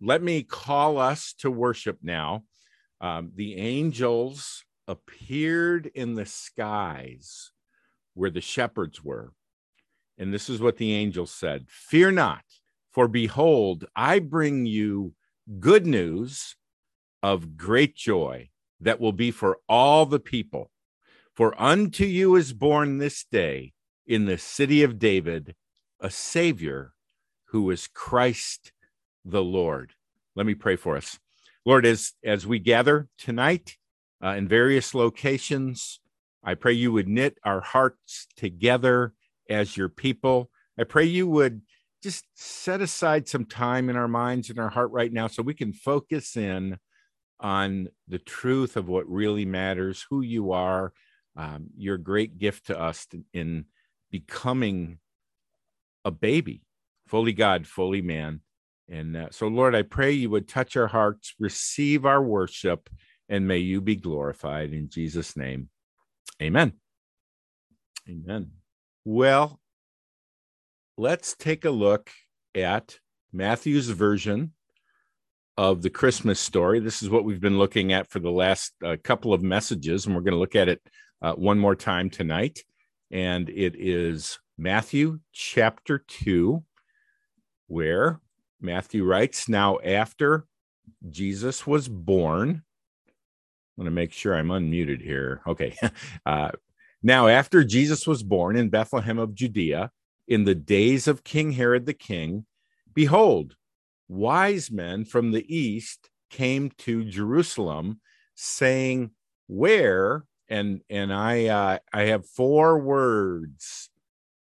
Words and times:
let 0.00 0.22
me 0.22 0.42
call 0.42 0.98
us 0.98 1.34
to 1.38 1.50
worship 1.50 1.98
now. 2.02 2.44
Um, 3.00 3.32
the 3.34 3.56
angels 3.56 4.64
appeared 4.86 5.86
in 5.94 6.14
the 6.14 6.26
skies 6.26 7.52
where 8.14 8.30
the 8.30 8.40
shepherds 8.40 9.02
were. 9.02 9.32
And 10.16 10.34
this 10.34 10.48
is 10.48 10.60
what 10.60 10.76
the 10.76 10.92
angel 10.92 11.26
said 11.26 11.66
Fear 11.68 12.12
not, 12.12 12.42
for 12.92 13.06
behold, 13.08 13.84
I 13.94 14.18
bring 14.18 14.66
you 14.66 15.14
good 15.60 15.86
news 15.86 16.56
of 17.22 17.56
great 17.56 17.96
joy 17.96 18.50
that 18.80 19.00
will 19.00 19.12
be 19.12 19.30
for 19.30 19.58
all 19.68 20.06
the 20.06 20.20
people. 20.20 20.70
For 21.34 21.60
unto 21.60 22.04
you 22.04 22.34
is 22.34 22.52
born 22.52 22.98
this 22.98 23.24
day 23.24 23.72
in 24.06 24.24
the 24.24 24.38
city 24.38 24.82
of 24.82 24.98
David 24.98 25.54
a 26.00 26.10
Savior 26.10 26.94
who 27.46 27.70
is 27.70 27.88
Christ 27.88 28.72
the 29.24 29.42
Lord. 29.42 29.92
Let 30.34 30.46
me 30.46 30.54
pray 30.54 30.76
for 30.76 30.96
us. 30.96 31.18
Lord, 31.64 31.84
as, 31.84 32.12
as 32.24 32.46
we 32.46 32.58
gather 32.58 33.08
tonight 33.18 33.76
uh, 34.22 34.30
in 34.30 34.48
various 34.48 34.94
locations, 34.94 36.00
I 36.42 36.54
pray 36.54 36.72
you 36.72 36.92
would 36.92 37.08
knit 37.08 37.38
our 37.44 37.60
hearts 37.60 38.26
together 38.36 39.12
as 39.50 39.76
your 39.76 39.88
people. 39.88 40.50
I 40.78 40.84
pray 40.84 41.04
you 41.04 41.26
would 41.28 41.62
just 42.02 42.24
set 42.34 42.80
aside 42.80 43.28
some 43.28 43.44
time 43.44 43.90
in 43.90 43.96
our 43.96 44.08
minds 44.08 44.50
and 44.50 44.58
our 44.58 44.68
heart 44.68 44.90
right 44.92 45.12
now 45.12 45.26
so 45.26 45.42
we 45.42 45.54
can 45.54 45.72
focus 45.72 46.36
in 46.36 46.78
on 47.40 47.88
the 48.06 48.18
truth 48.18 48.76
of 48.76 48.88
what 48.88 49.08
really 49.08 49.44
matters, 49.44 50.06
who 50.08 50.20
you 50.22 50.52
are, 50.52 50.92
um, 51.36 51.66
your 51.76 51.98
great 51.98 52.38
gift 52.38 52.66
to 52.66 52.78
us 52.78 53.06
in 53.32 53.64
becoming 54.10 54.98
a 56.04 56.10
baby, 56.10 56.62
fully 57.06 57.32
God, 57.32 57.66
fully 57.66 58.02
man. 58.02 58.40
And 58.88 59.16
uh, 59.16 59.28
so, 59.30 59.48
Lord, 59.48 59.74
I 59.74 59.82
pray 59.82 60.12
you 60.12 60.30
would 60.30 60.48
touch 60.48 60.76
our 60.76 60.86
hearts, 60.86 61.34
receive 61.38 62.06
our 62.06 62.22
worship, 62.22 62.88
and 63.28 63.46
may 63.46 63.58
you 63.58 63.80
be 63.80 63.96
glorified 63.96 64.72
in 64.72 64.88
Jesus' 64.88 65.36
name. 65.36 65.68
Amen. 66.40 66.72
Amen. 68.08 68.52
Well, 69.04 69.60
let's 70.96 71.34
take 71.34 71.64
a 71.64 71.70
look 71.70 72.10
at 72.54 72.98
Matthew's 73.32 73.90
version 73.90 74.52
of 75.58 75.82
the 75.82 75.90
Christmas 75.90 76.40
story. 76.40 76.80
This 76.80 77.02
is 77.02 77.10
what 77.10 77.24
we've 77.24 77.40
been 77.40 77.58
looking 77.58 77.92
at 77.92 78.08
for 78.10 78.20
the 78.20 78.30
last 78.30 78.72
uh, 78.84 78.96
couple 79.02 79.34
of 79.34 79.42
messages, 79.42 80.06
and 80.06 80.14
we're 80.14 80.22
going 80.22 80.32
to 80.32 80.38
look 80.38 80.56
at 80.56 80.68
it 80.68 80.80
uh, 81.20 81.34
one 81.34 81.58
more 81.58 81.74
time 81.74 82.08
tonight. 82.08 82.60
And 83.10 83.50
it 83.50 83.74
is 83.78 84.38
Matthew 84.56 85.20
chapter 85.32 85.98
2, 85.98 86.62
where 87.66 88.20
Matthew 88.60 89.04
writes, 89.04 89.48
Now, 89.48 89.78
after 89.80 90.46
Jesus 91.10 91.66
was 91.66 91.88
born, 91.88 92.48
I'm 92.50 93.84
going 93.84 93.84
to 93.86 93.90
make 93.90 94.12
sure 94.12 94.34
I'm 94.34 94.48
unmuted 94.48 95.02
here. 95.02 95.40
Okay. 95.46 95.76
Uh, 96.26 96.50
now, 97.02 97.28
after 97.28 97.62
Jesus 97.62 98.06
was 98.06 98.22
born 98.22 98.56
in 98.56 98.70
Bethlehem 98.70 99.18
of 99.18 99.34
Judea, 99.34 99.90
in 100.26 100.44
the 100.44 100.54
days 100.54 101.06
of 101.08 101.24
King 101.24 101.52
Herod 101.52 101.86
the 101.86 101.94
king, 101.94 102.44
behold, 102.92 103.56
wise 104.08 104.70
men 104.70 105.04
from 105.04 105.30
the 105.30 105.46
east 105.54 106.10
came 106.28 106.70
to 106.78 107.04
Jerusalem 107.04 108.00
saying, 108.34 109.12
Where? 109.46 110.24
And 110.48 110.80
and 110.90 111.12
I 111.12 111.46
uh, 111.46 111.78
I 111.92 112.02
have 112.04 112.26
four 112.26 112.78
words 112.78 113.90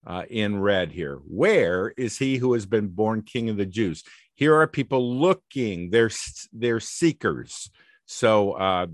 uh, 0.06 0.24
in 0.28 0.60
red 0.60 0.92
here. 0.92 1.16
Where 1.26 1.92
is 1.96 2.18
he 2.18 2.36
who 2.36 2.54
has 2.54 2.66
been 2.66 2.88
born 2.88 3.22
King 3.22 3.48
of 3.48 3.56
the 3.56 3.66
Jews? 3.66 4.02
Here 4.34 4.54
are 4.54 4.66
people 4.66 5.18
looking. 5.18 5.90
They're 5.90 6.10
they're 6.52 6.80
seekers. 6.80 7.70
So 8.06 8.52
uh, 8.52 8.86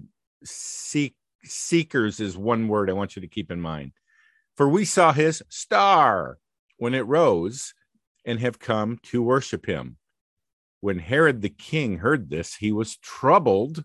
seek 0.44 1.16
seekers 1.44 2.20
is 2.20 2.36
one 2.36 2.68
word 2.68 2.90
I 2.90 2.94
want 2.94 3.16
you 3.16 3.22
to 3.22 3.28
keep 3.28 3.50
in 3.50 3.60
mind. 3.60 3.92
For 4.56 4.68
we 4.68 4.84
saw 4.84 5.12
his 5.12 5.42
star 5.48 6.38
when 6.78 6.94
it 6.94 7.06
rose, 7.06 7.74
and 8.24 8.40
have 8.40 8.58
come 8.58 8.98
to 9.02 9.22
worship 9.22 9.66
him. 9.66 9.96
When 10.80 10.98
Herod 10.98 11.40
the 11.40 11.48
king 11.48 11.98
heard 11.98 12.28
this, 12.28 12.56
he 12.56 12.72
was 12.72 12.98
troubled 12.98 13.84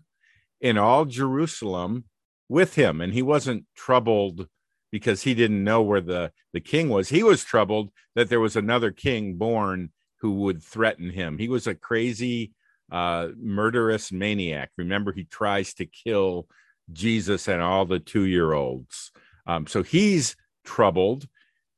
in 0.60 0.76
all 0.78 1.06
Jerusalem 1.06 2.04
with 2.48 2.74
him. 2.74 3.00
And 3.00 3.12
he 3.14 3.22
wasn't 3.22 3.64
troubled 3.74 4.48
because 4.94 5.22
he 5.22 5.34
didn't 5.34 5.64
know 5.64 5.82
where 5.82 6.00
the, 6.00 6.30
the 6.52 6.60
king 6.60 6.88
was. 6.88 7.08
He 7.08 7.24
was 7.24 7.42
troubled 7.42 7.90
that 8.14 8.28
there 8.28 8.38
was 8.38 8.54
another 8.54 8.92
king 8.92 9.34
born 9.34 9.90
who 10.20 10.32
would 10.32 10.62
threaten 10.62 11.10
him. 11.10 11.36
He 11.38 11.48
was 11.48 11.66
a 11.66 11.74
crazy, 11.74 12.52
uh, 12.92 13.30
murderous 13.36 14.12
maniac. 14.12 14.70
Remember, 14.78 15.12
he 15.12 15.24
tries 15.24 15.74
to 15.74 15.86
kill 15.86 16.46
Jesus 16.92 17.48
and 17.48 17.60
all 17.60 17.86
the 17.86 17.98
two 17.98 18.24
year 18.24 18.52
olds. 18.52 19.10
Um, 19.48 19.66
so 19.66 19.82
he's 19.82 20.36
troubled 20.64 21.26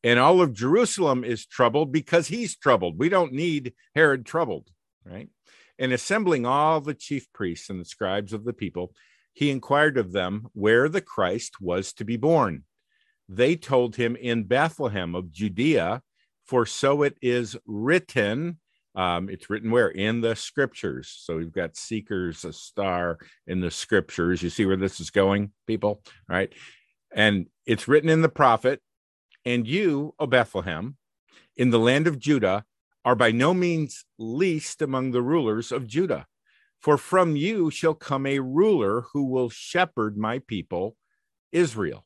and 0.04 0.21
all 0.21 0.43
of 0.43 0.53
Jerusalem 0.53 1.25
is 1.25 1.47
troubled 1.47 1.91
because 1.91 2.28
he's 2.28 2.54
troubled. 2.56 2.98
We 2.98 3.09
don't 3.09 3.33
need 3.33 3.72
Herod 3.94 4.27
troubled 4.27 4.71
right? 5.06 5.28
And 5.78 5.93
assembling 5.93 6.47
all 6.47 6.81
the 6.81 6.94
chief 6.94 7.33
priests 7.33 7.71
and 7.71 7.81
the 7.81 7.84
scribes 7.84 8.33
of 8.33 8.44
the 8.44 8.53
people, 8.53 8.93
he 9.33 9.50
inquired 9.50 9.98
of 9.98 10.12
them 10.12 10.48
where 10.53 10.88
the 10.88 11.00
Christ 11.00 11.60
was 11.60 11.93
to 11.94 12.04
be 12.04 12.16
born. 12.16 12.65
They 13.28 13.56
told 13.56 13.97
him 13.97 14.16
in 14.16 14.44
Bethlehem 14.44 15.14
of 15.14 15.32
Judea, 15.32 16.03
for 16.44 16.64
so 16.64 17.03
it 17.03 17.16
is 17.20 17.56
written. 17.66 18.59
Um, 18.94 19.28
it's 19.28 19.50
written 19.50 19.70
where? 19.70 19.88
In 19.88 20.20
the 20.20 20.37
scriptures. 20.37 21.14
So 21.19 21.36
we've 21.36 21.53
got 21.53 21.76
seekers, 21.76 22.44
a 22.44 22.53
star 22.53 23.19
in 23.47 23.60
the 23.60 23.70
scriptures. 23.70 24.42
You 24.42 24.50
see 24.50 24.65
where 24.65 24.76
this 24.76 25.00
is 25.00 25.10
going, 25.10 25.53
people? 25.66 26.03
Right. 26.28 26.53
And 27.12 27.47
it's 27.66 27.88
written 27.88 28.09
in 28.09 28.22
the 28.22 28.28
prophet, 28.28 28.81
and 29.44 29.66
you, 29.66 30.15
O 30.19 30.26
Bethlehem, 30.26 30.97
in 31.56 31.70
the 31.70 31.78
land 31.78 32.06
of 32.06 32.19
Judah, 32.19 32.65
are 33.04 33.15
by 33.15 33.31
no 33.31 33.54
means 33.54 34.04
least 34.19 34.82
among 34.82 35.10
the 35.10 35.22
rulers 35.22 35.72
of 35.72 35.86
Judah. 35.86 36.26
For 36.81 36.97
from 36.97 37.36
you 37.36 37.70
shall 37.70 37.94
come 37.94 38.26
a 38.26 38.38
ruler 38.38 39.03
who 39.12 39.25
will 39.25 39.48
shepherd 39.48 40.16
my 40.16 40.41
people, 40.41 40.97
Israel. 41.53 42.05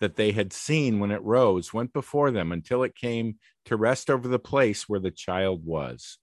that 0.00 0.16
they 0.16 0.32
had 0.32 0.52
seen 0.52 1.00
when 1.00 1.10
it 1.10 1.22
rose 1.22 1.72
went 1.72 1.92
before 1.92 2.30
them 2.30 2.52
until 2.52 2.82
it 2.82 2.94
came 2.94 3.36
to 3.64 3.76
rest 3.76 4.08
over 4.08 4.28
the 4.28 4.38
place 4.38 4.88
where 4.88 5.00
the 5.00 5.10
child 5.10 5.64
was. 5.64 6.18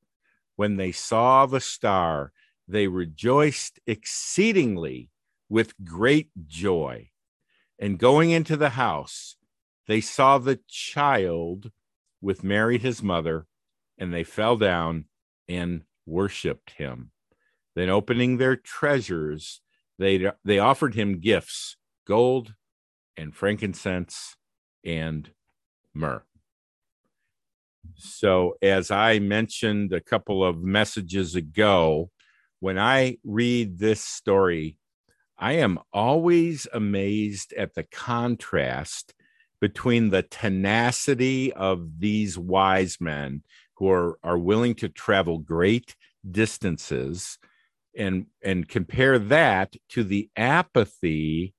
When 0.55 0.77
they 0.77 0.91
saw 0.91 1.45
the 1.45 1.59
star, 1.59 2.31
they 2.67 2.87
rejoiced 2.87 3.79
exceedingly 3.85 5.09
with 5.49 5.73
great 5.83 6.29
joy. 6.47 7.09
And 7.77 7.99
going 7.99 8.31
into 8.31 8.55
the 8.55 8.69
house, 8.69 9.35
they 9.87 10.01
saw 10.01 10.37
the 10.37 10.59
child 10.67 11.71
with 12.21 12.43
Mary, 12.43 12.77
his 12.77 13.03
mother, 13.03 13.45
and 13.97 14.13
they 14.13 14.23
fell 14.23 14.57
down 14.57 15.05
and 15.47 15.83
worshiped 16.05 16.71
him. 16.71 17.11
Then, 17.75 17.89
opening 17.89 18.37
their 18.37 18.55
treasures, 18.55 19.61
they, 19.99 20.31
they 20.43 20.59
offered 20.59 20.95
him 20.95 21.19
gifts 21.19 21.75
gold 22.07 22.53
and 23.17 23.35
frankincense 23.35 24.35
and 24.83 25.29
myrrh. 25.93 26.23
So, 27.95 28.55
as 28.61 28.91
I 28.91 29.19
mentioned 29.19 29.93
a 29.93 30.01
couple 30.01 30.43
of 30.43 30.63
messages 30.63 31.35
ago, 31.35 32.09
when 32.59 32.79
I 32.79 33.17
read 33.23 33.77
this 33.79 34.01
story, 34.01 34.77
I 35.37 35.53
am 35.53 35.79
always 35.93 36.67
amazed 36.73 37.53
at 37.53 37.75
the 37.75 37.83
contrast 37.83 39.13
between 39.61 40.09
the 40.09 40.23
tenacity 40.23 41.53
of 41.53 41.99
these 41.99 42.37
wise 42.37 42.99
men 42.99 43.43
who 43.75 43.89
are, 43.89 44.17
are 44.23 44.37
willing 44.37 44.75
to 44.75 44.89
travel 44.89 45.39
great 45.39 45.95
distances 46.29 47.37
and 47.97 48.25
and 48.43 48.67
compare 48.67 49.17
that 49.17 49.75
to 49.89 50.03
the 50.03 50.29
apathy 50.35 51.53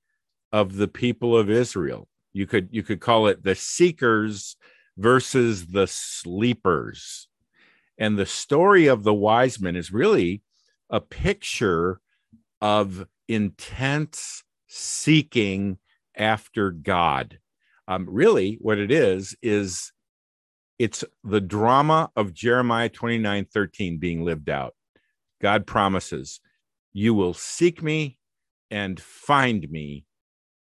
of 0.53 0.77
the 0.77 0.89
people 0.89 1.37
of 1.37 1.51
Israel. 1.51 2.09
You 2.33 2.47
could 2.47 2.69
you 2.71 2.83
could 2.83 3.01
call 3.01 3.27
it 3.29 3.43
the 3.43 3.55
seekers 3.55 4.57
versus 4.97 5.67
the 5.69 5.87
sleepers. 5.87 7.29
And 7.99 8.19
the 8.19 8.27
story 8.27 8.87
of 8.87 9.05
the 9.05 9.15
wise 9.15 9.61
men 9.61 9.77
is 9.77 9.93
really 9.93 10.43
a 10.91 11.01
picture 11.01 12.01
of 12.61 13.07
intense 13.29 14.43
seeking 14.69 15.79
after 16.17 16.71
God. 16.71 17.39
Um, 17.89 18.07
really, 18.09 18.59
what 18.61 18.79
it 18.79 18.91
is, 18.91 19.37
is 19.43 19.93
it's 20.79 21.05
the 21.25 21.41
drama 21.41 22.11
of 22.17 22.35
Jeremiah 22.35 22.89
29 22.89 23.47
13 23.47 23.99
being 23.99 24.25
lived 24.25 24.51
out. 24.51 24.75
God 25.41 25.67
promises, 25.67 26.41
You 26.93 27.15
will 27.15 27.35
seek 27.35 27.83
me 27.83 28.19
and 28.71 29.01
find 29.01 29.71
me 29.71 30.06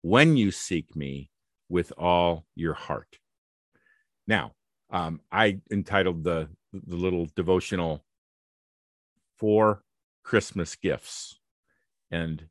when 0.01 0.38
you 0.38 0.51
seek 0.51 0.95
me 0.95 1.30
with 1.69 1.94
all 1.98 2.45
your 2.56 2.74
heart. 2.74 3.18
Now, 4.27 4.53
um, 4.89 5.21
I 5.31 5.59
entitled 5.71 6.24
the 6.24 6.50
the 6.74 6.95
little 6.95 7.27
devotional 7.36 8.03
four 9.38 9.83
Christmas 10.24 10.75
gifts, 10.75 11.39
and 12.09 12.45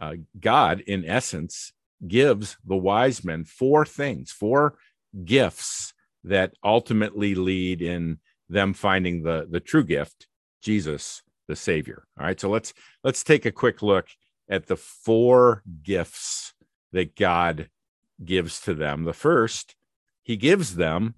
uh, 0.00 0.14
God, 0.38 0.80
in 0.80 1.04
essence, 1.04 1.72
gives 2.06 2.56
the 2.64 2.76
wise 2.76 3.24
men 3.24 3.44
four 3.44 3.84
things, 3.84 4.30
four 4.30 4.76
gifts 5.24 5.94
that 6.24 6.54
ultimately 6.62 7.34
lead 7.34 7.82
in 7.82 8.18
them 8.48 8.74
finding 8.74 9.22
the 9.22 9.46
the 9.50 9.60
true 9.60 9.84
gift, 9.84 10.26
Jesus, 10.62 11.22
the 11.48 11.56
Savior. 11.56 12.06
All 12.18 12.26
right, 12.26 12.38
so 12.38 12.50
let's 12.50 12.74
let's 13.04 13.22
take 13.22 13.46
a 13.46 13.52
quick 13.52 13.82
look 13.82 14.08
at 14.48 14.66
the 14.66 14.76
four 14.76 15.62
gifts 15.82 16.52
that 16.92 17.16
God 17.16 17.68
gives 18.24 18.60
to 18.62 18.74
them. 18.74 19.04
The 19.04 19.12
first, 19.12 19.76
He 20.22 20.36
gives 20.36 20.76
them 20.76 21.14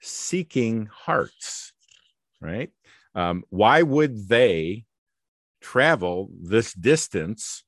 seeking 0.00 0.86
hearts. 0.92 1.72
Right? 2.40 2.70
Um, 3.14 3.44
why 3.48 3.82
would 3.82 4.28
they 4.28 4.84
travel 5.60 6.30
this 6.38 6.74
distance 6.74 7.64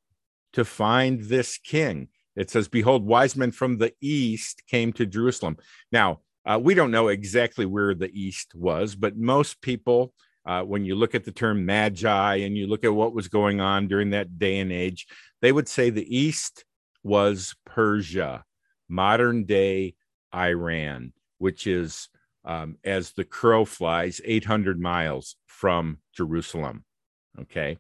to 0.52 0.64
find 0.64 1.22
this 1.22 1.58
king? 1.58 2.08
It 2.36 2.50
says, 2.50 2.68
"Behold, 2.68 3.04
wise 3.04 3.34
men 3.34 3.50
from 3.50 3.78
the 3.78 3.92
east 4.00 4.62
came 4.68 4.92
to 4.94 5.06
Jerusalem." 5.06 5.56
Now 5.90 6.20
uh, 6.48 6.58
we 6.58 6.72
don't 6.72 6.90
know 6.90 7.08
exactly 7.08 7.66
where 7.66 7.94
the 7.94 8.10
East 8.18 8.54
was, 8.54 8.94
but 8.94 9.18
most 9.18 9.60
people, 9.60 10.14
uh, 10.46 10.62
when 10.62 10.82
you 10.82 10.94
look 10.94 11.14
at 11.14 11.24
the 11.24 11.32
term 11.32 11.66
magi 11.66 12.36
and 12.36 12.56
you 12.56 12.66
look 12.66 12.84
at 12.84 12.94
what 12.94 13.12
was 13.12 13.28
going 13.28 13.60
on 13.60 13.86
during 13.86 14.10
that 14.10 14.38
day 14.38 14.58
and 14.58 14.72
age, 14.72 15.06
they 15.42 15.52
would 15.52 15.68
say 15.68 15.90
the 15.90 16.16
East 16.16 16.64
was 17.02 17.54
Persia, 17.64 18.44
modern 18.88 19.44
day 19.44 19.94
Iran, 20.34 21.12
which 21.38 21.66
is, 21.66 22.08
um, 22.44 22.76
as 22.84 23.12
the 23.12 23.24
crow 23.24 23.64
flies, 23.64 24.20
800 24.24 24.80
miles 24.80 25.36
from 25.46 25.98
Jerusalem. 26.14 26.84
Okay. 27.40 27.78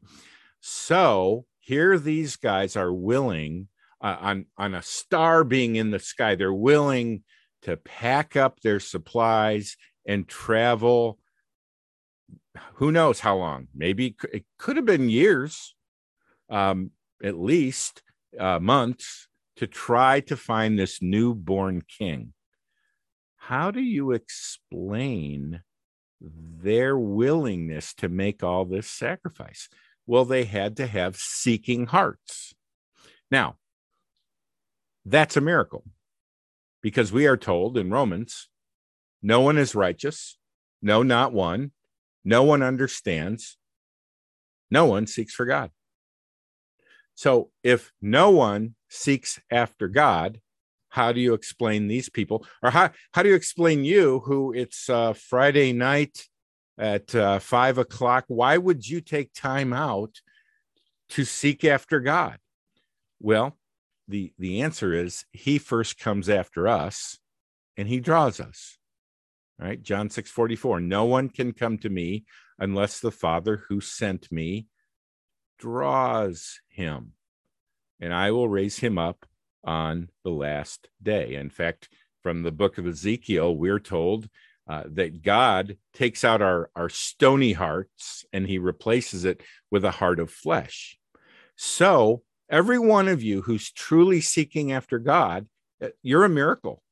So 0.60 1.46
here 1.58 1.98
these 1.98 2.36
guys 2.36 2.76
are 2.76 2.92
willing, 2.92 3.68
uh, 4.00 4.16
on, 4.20 4.46
on 4.56 4.74
a 4.74 4.82
star 4.82 5.44
being 5.44 5.76
in 5.76 5.90
the 5.90 5.98
sky, 5.98 6.34
they're 6.34 6.52
willing 6.52 7.24
to 7.62 7.76
pack 7.76 8.36
up 8.36 8.60
their 8.60 8.80
supplies 8.80 9.76
and 10.06 10.26
travel 10.26 11.18
who 12.74 12.90
knows 12.92 13.20
how 13.20 13.36
long 13.36 13.68
maybe 13.74 14.16
it 14.32 14.44
could 14.58 14.76
have 14.76 14.86
been 14.86 15.08
years 15.08 15.74
um, 16.50 16.90
at 17.22 17.38
least 17.38 18.02
uh, 18.38 18.58
months 18.58 19.28
to 19.56 19.66
try 19.66 20.20
to 20.20 20.36
find 20.36 20.78
this 20.78 21.02
newborn 21.02 21.82
king. 21.82 22.32
How 23.36 23.70
do 23.70 23.80
you 23.80 24.12
explain 24.12 25.62
their 26.20 26.98
willingness 26.98 27.94
to 27.94 28.08
make 28.08 28.42
all 28.42 28.64
this 28.64 28.88
sacrifice? 28.88 29.68
Well 30.06 30.24
they 30.24 30.44
had 30.44 30.76
to 30.78 30.86
have 30.86 31.16
seeking 31.16 31.86
hearts. 31.86 32.54
Now 33.30 33.56
that's 35.04 35.36
a 35.36 35.40
miracle 35.40 35.84
because 36.82 37.12
we 37.12 37.26
are 37.26 37.36
told 37.36 37.76
in 37.76 37.90
Romans, 37.90 38.48
no 39.22 39.40
one 39.40 39.58
is 39.58 39.74
righteous, 39.74 40.38
no, 40.80 41.02
not 41.02 41.32
one, 41.32 41.72
no 42.24 42.42
one 42.42 42.62
understands, 42.62 43.56
no 44.70 44.84
one 44.86 45.06
seeks 45.06 45.34
for 45.34 45.46
God. 45.46 45.70
So 47.18 47.50
if 47.64 47.90
no 48.00 48.30
one 48.30 48.76
seeks 48.88 49.40
after 49.50 49.88
God, 49.88 50.40
how 50.90 51.10
do 51.10 51.20
you 51.20 51.34
explain 51.34 51.88
these 51.88 52.08
people? 52.08 52.46
Or 52.62 52.70
how, 52.70 52.90
how 53.10 53.24
do 53.24 53.28
you 53.28 53.34
explain 53.34 53.84
you 53.84 54.20
who 54.20 54.52
it's 54.52 54.88
uh, 54.88 55.14
Friday 55.14 55.72
night 55.72 56.28
at 56.78 57.12
uh, 57.16 57.40
five 57.40 57.76
o'clock? 57.76 58.26
Why 58.28 58.56
would 58.56 58.88
you 58.88 59.00
take 59.00 59.32
time 59.34 59.72
out 59.72 60.20
to 61.08 61.24
seek 61.24 61.64
after 61.64 61.98
God? 61.98 62.38
Well, 63.18 63.58
the 64.06 64.32
the 64.38 64.62
answer 64.62 64.92
is 64.92 65.24
he 65.32 65.58
first 65.58 65.98
comes 65.98 66.28
after 66.28 66.68
us 66.68 67.18
and 67.76 67.88
he 67.88 68.00
draws 68.00 68.40
us 68.40 68.78
right 69.58 69.82
john 69.82 70.08
6 70.08 70.30
44 70.30 70.80
no 70.80 71.04
one 71.04 71.28
can 71.28 71.52
come 71.52 71.76
to 71.76 71.90
me 71.90 72.24
unless 72.58 73.00
the 73.00 73.10
father 73.10 73.64
who 73.68 73.82
sent 73.82 74.32
me 74.32 74.66
draws 75.58 76.60
him 76.68 77.12
and 78.00 78.14
i 78.14 78.30
will 78.30 78.48
raise 78.48 78.78
him 78.78 78.98
up 78.98 79.26
on 79.64 80.08
the 80.24 80.30
last 80.30 80.88
day 81.02 81.34
in 81.34 81.50
fact 81.50 81.88
from 82.22 82.42
the 82.42 82.52
book 82.52 82.78
of 82.78 82.86
ezekiel 82.86 83.56
we're 83.56 83.80
told 83.80 84.28
uh, 84.68 84.84
that 84.86 85.22
god 85.22 85.76
takes 85.92 86.24
out 86.24 86.42
our 86.42 86.70
our 86.76 86.88
stony 86.88 87.52
hearts 87.52 88.24
and 88.32 88.46
he 88.46 88.58
replaces 88.58 89.24
it 89.24 89.42
with 89.70 89.84
a 89.84 89.90
heart 89.90 90.20
of 90.20 90.30
flesh 90.30 90.98
so 91.56 92.22
every 92.48 92.78
one 92.78 93.08
of 93.08 93.22
you 93.22 93.42
who's 93.42 93.70
truly 93.70 94.20
seeking 94.20 94.72
after 94.72 94.98
God, 94.98 95.46
uh, 95.82 95.88
you're 96.02 96.24
a 96.24 96.28
miracle. 96.28 96.82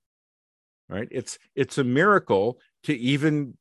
Right? 0.89 1.09
It's 1.11 1.39
it's 1.55 1.79
a 1.79 1.85
miracle 1.85 2.61
to 2.85 2.97
even 2.97 3.57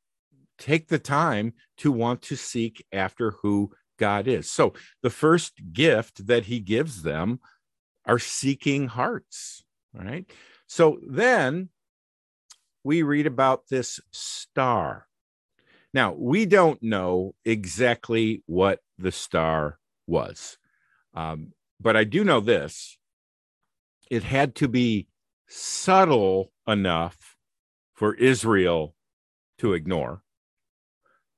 take 0.59 0.87
the 0.87 0.99
time 0.99 1.53
to 1.77 1.91
want 1.91 2.21
to 2.23 2.35
seek 2.35 2.85
after 2.91 3.31
who 3.31 3.71
God 3.97 4.27
is. 4.27 4.49
So 4.49 4.73
the 5.01 5.09
first 5.09 5.53
gift 5.73 6.27
that 6.27 6.45
he 6.45 6.59
gives 6.59 7.03
them 7.03 7.39
are 8.05 8.19
seeking 8.19 8.87
hearts, 8.87 9.63
right? 9.93 10.25
So 10.67 10.99
then 11.07 11.69
we 12.83 13.01
read 13.01 13.25
about 13.25 13.67
this 13.69 13.99
star. 14.11 15.07
Now, 15.93 16.13
we 16.13 16.45
don't 16.45 16.81
know 16.83 17.35
exactly 17.45 18.43
what 18.45 18.79
the 18.97 19.11
star 19.11 19.79
was. 20.07 20.57
Um, 21.13 21.53
but 21.79 21.95
I 21.95 22.03
do 22.03 22.23
know 22.23 22.39
this 22.39 22.97
it 24.11 24.23
had 24.23 24.55
to 24.55 24.67
be 24.67 25.07
subtle 25.47 26.51
enough 26.67 27.35
for 27.93 28.13
Israel 28.15 28.95
to 29.57 29.73
ignore, 29.73 30.21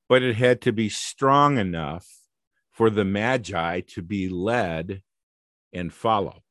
but 0.09 0.21
it 0.21 0.35
had 0.35 0.61
to 0.61 0.73
be 0.73 0.89
strong 0.89 1.57
enough 1.57 2.07
for 2.77 2.91
the 2.91 3.03
Magi 3.03 3.81
to 3.81 4.03
be 4.03 4.29
led 4.29 5.01
and 5.73 5.91
follow. 5.91 6.43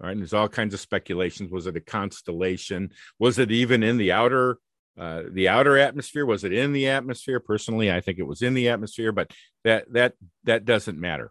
All 0.00 0.06
right. 0.06 0.10
And 0.10 0.20
there's 0.20 0.34
all 0.34 0.48
kinds 0.48 0.74
of 0.74 0.80
speculations. 0.80 1.52
Was 1.52 1.68
it 1.68 1.76
a 1.76 1.80
constellation? 1.80 2.90
Was 3.20 3.38
it 3.38 3.52
even 3.52 3.84
in 3.84 3.96
the 3.96 4.10
outer 4.10 4.58
uh, 4.98 5.22
the 5.30 5.48
outer 5.48 5.78
atmosphere? 5.78 6.26
Was 6.26 6.42
it 6.42 6.52
in 6.52 6.72
the 6.72 6.88
atmosphere? 6.88 7.38
Personally, 7.38 7.90
I 7.90 8.00
think 8.00 8.18
it 8.18 8.26
was 8.26 8.42
in 8.42 8.54
the 8.54 8.68
atmosphere, 8.68 9.12
but 9.12 9.30
that 9.62 9.90
that 9.92 10.14
that 10.44 10.64
doesn't 10.64 10.98
matter. 10.98 11.30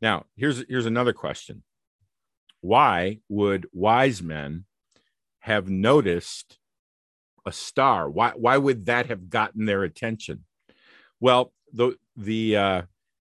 Now, 0.00 0.24
here's 0.34 0.64
here's 0.66 0.86
another 0.86 1.12
question. 1.12 1.62
Why 2.62 3.18
would 3.28 3.66
wise 3.74 4.22
men 4.22 4.64
have 5.40 5.68
noticed 5.68 6.58
a 7.44 7.52
star? 7.52 8.08
Why 8.08 8.32
why 8.34 8.56
would 8.56 8.86
that 8.86 9.06
have 9.06 9.28
gotten 9.28 9.66
their 9.66 9.82
attention? 9.82 10.44
Well, 11.20 11.52
the 11.74 11.96
the 12.16 12.56
uh, 12.56 12.82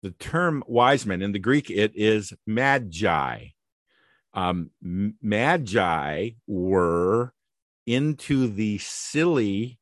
the 0.02 0.12
term 0.12 0.64
wise 0.68 1.06
men 1.06 1.22
in 1.22 1.32
the 1.32 1.40
Greek 1.40 1.70
it 1.70 1.92
is 1.96 2.34
magi. 2.46 3.48
Um, 4.34 4.72
magi 4.82 6.32
were 6.48 7.34
into 7.86 8.48
the 8.48 8.78
silly 8.78 9.80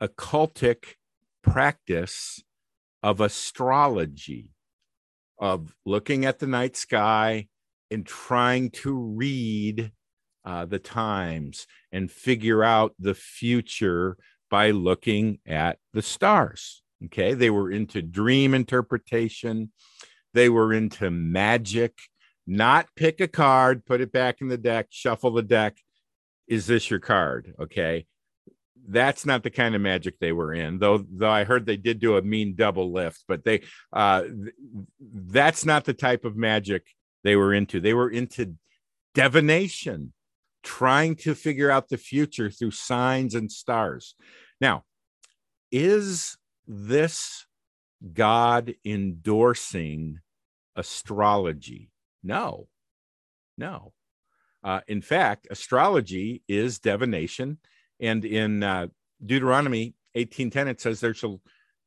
occultic 0.00 0.96
practice 1.42 2.42
of 3.02 3.20
astrology 3.20 4.50
of 5.38 5.74
looking 5.84 6.24
at 6.24 6.38
the 6.38 6.46
night 6.46 6.76
sky 6.76 7.48
and 7.90 8.06
trying 8.06 8.70
to 8.70 8.94
read 8.94 9.92
uh, 10.44 10.64
the 10.64 10.78
times 10.78 11.66
and 11.90 12.10
figure 12.10 12.62
out 12.62 12.94
the 12.98 13.14
future 13.14 14.16
by 14.50 14.70
looking 14.70 15.38
at 15.46 15.78
the 15.92 16.02
stars. 16.02 16.82
Okay. 17.06 17.34
They 17.34 17.50
were 17.50 17.70
into 17.70 18.02
dream 18.02 18.54
interpretation, 18.54 19.72
they 20.34 20.48
were 20.48 20.72
into 20.72 21.10
magic, 21.10 21.98
not 22.46 22.88
pick 22.96 23.20
a 23.20 23.28
card, 23.28 23.84
put 23.84 24.00
it 24.00 24.12
back 24.12 24.40
in 24.40 24.48
the 24.48 24.58
deck, 24.58 24.88
shuffle 24.90 25.32
the 25.32 25.42
deck. 25.42 25.78
Is 26.46 26.66
this 26.66 26.90
your 26.90 27.00
card? 27.00 27.54
Okay 27.60 28.06
that's 28.88 29.26
not 29.26 29.42
the 29.42 29.50
kind 29.50 29.74
of 29.74 29.80
magic 29.80 30.18
they 30.18 30.32
were 30.32 30.54
in 30.54 30.78
though 30.78 31.04
though 31.12 31.30
i 31.30 31.44
heard 31.44 31.66
they 31.66 31.76
did 31.76 32.00
do 32.00 32.16
a 32.16 32.22
mean 32.22 32.54
double 32.56 32.90
lift 32.90 33.22
but 33.28 33.44
they 33.44 33.60
uh 33.92 34.22
that's 35.02 35.66
not 35.66 35.84
the 35.84 35.92
type 35.92 36.24
of 36.24 36.34
magic 36.34 36.86
they 37.22 37.36
were 37.36 37.54
into. 37.54 37.80
They 37.80 37.94
were 37.94 38.10
into 38.10 38.54
divination, 39.14 40.12
trying 40.62 41.16
to 41.16 41.34
figure 41.34 41.70
out 41.70 41.88
the 41.88 41.98
future 41.98 42.50
through 42.50 42.72
signs 42.72 43.34
and 43.34 43.50
stars. 43.50 44.14
Now, 44.60 44.84
is 45.70 46.36
this 46.70 47.46
God 48.12 48.74
endorsing 48.84 50.20
astrology? 50.76 51.90
No, 52.22 52.68
no. 53.58 53.92
Uh, 54.62 54.80
in 54.86 55.02
fact, 55.02 55.48
astrology 55.50 56.42
is 56.46 56.78
divination. 56.78 57.58
And 57.98 58.24
in 58.24 58.62
uh, 58.62 58.86
Deuteronomy 59.24 59.94
18:10, 60.16 60.68
it 60.68 60.80
says, 60.80 61.00
There 61.00 61.14
shall 61.14 61.40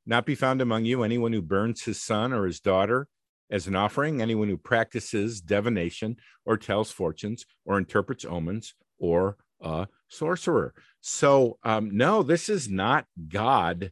not 0.05 0.25
be 0.25 0.35
found 0.35 0.61
among 0.61 0.85
you 0.85 1.03
anyone 1.03 1.31
who 1.31 1.41
burns 1.41 1.83
his 1.83 2.01
son 2.01 2.33
or 2.33 2.45
his 2.45 2.59
daughter 2.59 3.07
as 3.49 3.67
an 3.67 3.75
offering, 3.75 4.21
anyone 4.21 4.49
who 4.49 4.57
practices 4.57 5.39
divination 5.39 6.17
or 6.45 6.57
tells 6.57 6.91
fortunes 6.91 7.45
or 7.63 7.77
interprets 7.77 8.25
omens 8.25 8.73
or 8.97 9.37
a 9.61 9.87
sorcerer. 10.09 10.73
So, 10.99 11.57
um, 11.63 11.95
no, 11.95 12.21
this 12.21 12.49
is 12.49 12.69
not 12.69 13.05
God 13.29 13.91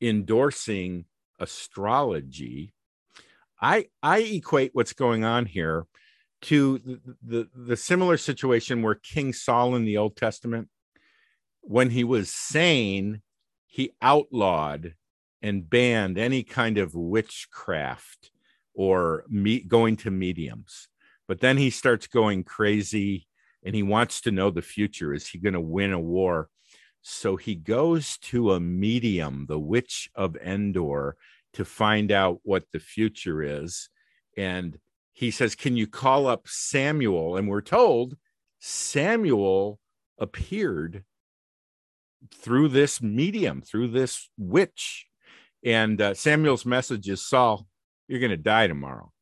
endorsing 0.00 1.04
astrology. 1.38 2.72
I 3.60 3.86
I 4.02 4.20
equate 4.20 4.70
what's 4.74 4.92
going 4.92 5.24
on 5.24 5.46
here 5.46 5.86
to 6.42 6.78
the, 6.78 7.00
the, 7.22 7.48
the 7.54 7.76
similar 7.76 8.16
situation 8.16 8.82
where 8.82 8.94
King 8.94 9.32
Saul 9.32 9.76
in 9.76 9.84
the 9.84 9.98
Old 9.98 10.16
Testament, 10.16 10.68
when 11.60 11.90
he 11.90 12.04
was 12.04 12.30
sane, 12.30 13.20
he 13.66 13.92
outlawed 14.00 14.94
and 15.42 15.68
banned 15.68 16.18
any 16.18 16.42
kind 16.42 16.78
of 16.78 16.94
witchcraft 16.94 18.30
or 18.74 19.24
me- 19.28 19.60
going 19.60 19.96
to 19.96 20.10
mediums. 20.10 20.88
But 21.28 21.40
then 21.40 21.58
he 21.58 21.70
starts 21.70 22.06
going 22.06 22.44
crazy 22.44 23.26
and 23.62 23.74
he 23.74 23.82
wants 23.82 24.22
to 24.22 24.30
know 24.30 24.50
the 24.50 24.62
future. 24.62 25.12
Is 25.12 25.28
he 25.28 25.38
going 25.38 25.54
to 25.54 25.60
win 25.60 25.92
a 25.92 26.00
war? 26.00 26.48
So 27.02 27.36
he 27.36 27.54
goes 27.54 28.18
to 28.18 28.52
a 28.52 28.60
medium, 28.60 29.46
the 29.48 29.58
witch 29.58 30.10
of 30.14 30.36
Endor, 30.36 31.16
to 31.54 31.64
find 31.64 32.12
out 32.12 32.40
what 32.42 32.64
the 32.72 32.78
future 32.78 33.42
is. 33.42 33.88
And 34.36 34.78
he 35.12 35.30
says, 35.30 35.54
Can 35.54 35.76
you 35.76 35.86
call 35.86 36.26
up 36.26 36.46
Samuel? 36.46 37.36
And 37.36 37.48
we're 37.48 37.62
told 37.62 38.16
Samuel 38.58 39.80
appeared 40.18 41.04
through 42.34 42.68
this 42.68 43.00
medium, 43.02 43.62
through 43.62 43.88
this 43.88 44.28
witch. 44.36 45.06
And 45.64 46.00
uh, 46.00 46.14
Samuel's 46.14 46.66
message 46.66 47.08
is 47.08 47.26
Saul, 47.26 47.66
you're 48.08 48.20
going 48.20 48.30
to 48.30 48.36
die 48.36 48.66
tomorrow. 48.66 49.12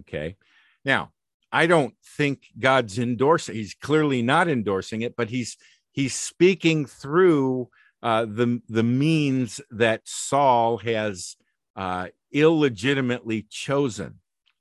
Okay. 0.00 0.36
Now, 0.84 1.10
I 1.50 1.66
don't 1.66 1.94
think 2.16 2.46
God's 2.58 2.98
endorsing. 2.98 3.54
He's 3.54 3.74
clearly 3.74 4.22
not 4.22 4.48
endorsing 4.48 5.02
it, 5.02 5.16
but 5.16 5.30
he's 5.30 5.56
he's 5.92 6.14
speaking 6.14 6.86
through 6.86 7.68
uh, 8.02 8.24
the 8.24 8.60
the 8.68 8.82
means 8.82 9.60
that 9.70 10.02
Saul 10.04 10.78
has 10.78 11.36
uh, 11.76 12.08
illegitimately 12.32 13.46
chosen. 13.48 14.20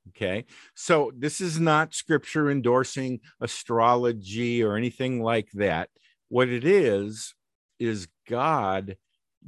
Okay, 0.09 0.45
so 0.73 1.11
this 1.15 1.41
is 1.41 1.59
not 1.59 1.93
scripture 1.93 2.49
endorsing 2.49 3.19
astrology 3.41 4.63
or 4.63 4.75
anything 4.75 5.21
like 5.21 5.49
that. 5.53 5.89
What 6.29 6.49
it 6.49 6.63
is 6.65 7.35
is 7.79 8.07
God 8.27 8.97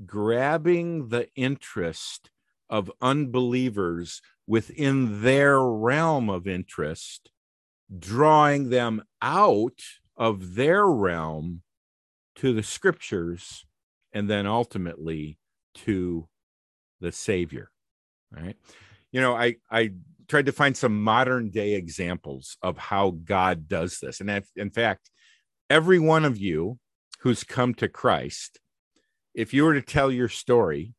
grabbing 0.05 1.09
the 1.09 1.27
interest 1.35 2.29
of 2.69 2.91
unbelievers 3.01 4.21
within 4.45 5.21
their 5.21 5.61
realm 5.61 6.29
of 6.29 6.47
interest, 6.47 7.31
drawing 7.97 8.69
them 8.69 9.03
out 9.21 9.81
of 10.15 10.55
their 10.55 10.85
realm 10.85 11.61
to 12.39 12.53
the 12.53 12.63
scriptures, 12.63 13.65
and 14.13 14.29
then 14.29 14.45
ultimately 14.45 15.37
to 15.75 16.27
the 16.99 17.11
Savior. 17.11 17.69
Right? 18.31 18.57
You 19.11 19.21
know, 19.21 19.35
I 19.35 19.55
I 19.71 19.91
tried 20.27 20.45
to 20.45 20.51
find 20.51 20.77
some 20.77 21.01
modern 21.01 21.49
day 21.49 21.73
examples 21.73 22.57
of 22.61 22.77
how 22.77 23.11
God 23.23 23.67
does 23.67 23.99
this, 23.99 24.19
and 24.21 24.43
in 24.55 24.69
fact, 24.69 25.09
every 25.69 25.99
one 25.99 26.25
of 26.25 26.37
you 26.37 26.79
who's 27.21 27.43
come 27.43 27.73
to 27.75 27.87
Christ, 27.87 28.59
if 29.33 29.53
you 29.53 29.65
were 29.65 29.73
to 29.73 29.81
tell 29.81 30.11
your 30.11 30.29
story, 30.29 30.93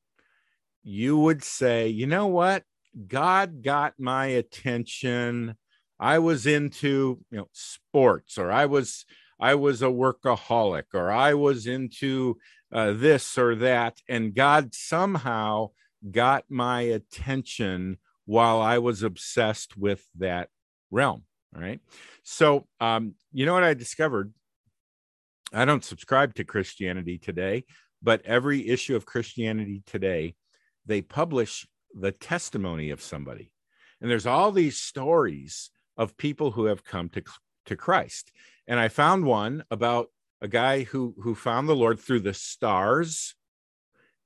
you 0.83 1.19
would 1.19 1.43
say, 1.43 1.89
you 1.89 2.07
know 2.07 2.27
what? 2.27 2.65
God 3.07 3.63
got 3.63 3.95
my 3.99 4.27
attention. 4.27 5.57
I 5.99 6.19
was 6.19 6.47
into, 6.47 7.21
you 7.31 7.39
know, 7.39 7.49
sports 7.53 8.39
or 8.39 8.51
I 8.51 8.67
was 8.67 9.05
I 9.41 9.55
was 9.55 9.83
a 9.83 9.87
workaholic 9.87 10.85
or 10.95 11.11
I 11.11 11.35
was 11.35 11.67
into 11.67 12.39
uh, 12.73 12.93
this 12.93 13.39
or 13.39 13.55
that 13.57 13.99
and 14.09 14.35
God 14.35 14.75
somehow 14.75 15.71
got 16.11 16.45
my 16.49 16.83
attention 16.83 17.99
while 18.27 18.61
I 18.61 18.79
was 18.79 19.03
obsessed 19.03 19.77
with 19.77 20.07
that 20.19 20.49
realm. 20.91 21.25
All 21.55 21.63
right. 21.63 21.81
So, 22.23 22.67
um, 22.81 23.15
you 23.33 23.45
know 23.45 23.55
what 23.55 23.65
I 23.65 23.75
discovered? 23.75 24.33
I 25.53 25.65
don't 25.65 25.85
subscribe 25.85 26.35
to 26.35 26.45
Christianity 26.45 27.19
Today, 27.19 27.65
but 28.03 28.25
every 28.25 28.69
issue 28.69 28.95
of 28.95 29.05
Christianity 29.05 29.83
Today 29.85 30.35
they 30.87 31.03
publish 31.03 31.67
the 31.95 32.13
testimony 32.13 32.91
of 32.91 33.03
somebody. 33.03 33.53
And 34.01 34.11
there's 34.11 34.27
all 34.27 34.53
these 34.53 34.79
stories 34.79 35.71
of 35.97 36.17
people 36.17 36.53
who 36.53 36.65
have 36.67 36.85
come 36.85 37.09
to, 37.11 37.23
to 37.67 37.77
Christ. 37.77 38.33
And 38.71 38.79
I 38.79 38.89
found 38.89 39.25
one 39.25 39.65
about 39.71 40.11
a 40.41 40.49
guy 40.49 40.85
who, 40.85 41.15
who 41.21 41.35
found 41.35 41.69
the 41.69 41.75
Lord 41.75 41.99
through 41.99 42.21
the 42.21 42.33
stars, 42.33 43.35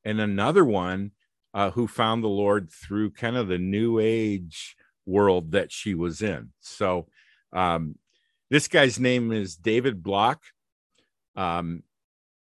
and 0.05 0.21
another 0.21 0.65
one 0.65 1.13
uh, 1.55 1.71
who 1.71 1.89
found 1.89 2.23
the 2.23 2.29
Lord 2.29 2.71
through 2.71 3.13
kind 3.13 3.37
of 3.37 3.49
the 3.49 3.59
new 3.59 3.99
age 3.99 4.77
world 5.07 5.53
that 5.53 5.73
she 5.73 5.95
was 5.95 6.21
in. 6.21 6.51
So 6.61 7.07
um, 7.55 7.97
this 8.51 8.69
guy's 8.69 9.01
name 9.01 9.33
is 9.33 9.57
David 9.57 10.03
Block. 10.03 10.43
Um, 11.35 11.83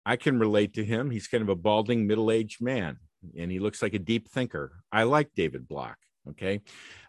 I 0.04 0.16
can 0.16 0.40
relate 0.40 0.74
to 0.74 0.84
him. 0.84 1.10
He's 1.10 1.28
kind 1.28 1.42
of 1.42 1.48
a 1.48 1.54
balding 1.54 2.08
middle 2.08 2.32
aged 2.32 2.60
man 2.60 2.98
and 3.38 3.50
he 3.50 3.58
looks 3.58 3.80
like 3.80 3.94
a 3.94 3.98
deep 3.98 4.28
thinker. 4.28 4.72
I 4.90 5.04
like 5.04 5.34
David 5.34 5.68
Block. 5.68 5.98
Okay. 6.30 6.60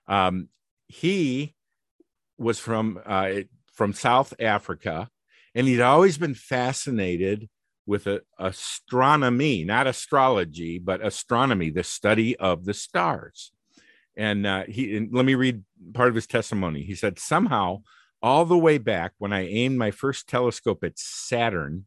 Um, 0.08 0.50
he 0.88 1.56
was 2.38 2.60
from 2.60 3.00
uh, 3.06 3.32
from 3.74 3.94
South 3.94 4.34
Africa, 4.40 5.10
and 5.56 5.68
he'd 5.68 5.82
always 5.82 6.18
been 6.18 6.36
fascinated 6.36 7.50
with 7.86 8.08
a, 8.08 8.22
astronomy, 8.40 9.64
not 9.64 9.88
astrology, 9.88 10.80
but 10.80 11.06
astronomy, 11.06 11.70
the 11.70 11.84
study 11.84 12.36
of 12.38 12.66
the 12.66 12.74
stars. 12.74 13.52
And 14.16 14.46
uh, 14.46 14.64
he 14.68 14.96
and 14.96 15.10
let 15.12 15.26
me 15.26 15.36
read 15.36 15.64
part 15.94 16.10
of 16.10 16.16
his 16.16 16.28
testimony. 16.28 16.84
He 16.84 16.96
said, 16.96 17.20
somehow, 17.20 17.82
all 18.22 18.46
the 18.46 18.58
way 18.58 18.78
back 18.78 19.14
when 19.18 19.34
I 19.34 19.48
aimed 19.48 19.78
my 19.78 19.92
first 19.92 20.30
telescope 20.30 20.84
at 20.84 20.98
Saturn, 20.98 21.86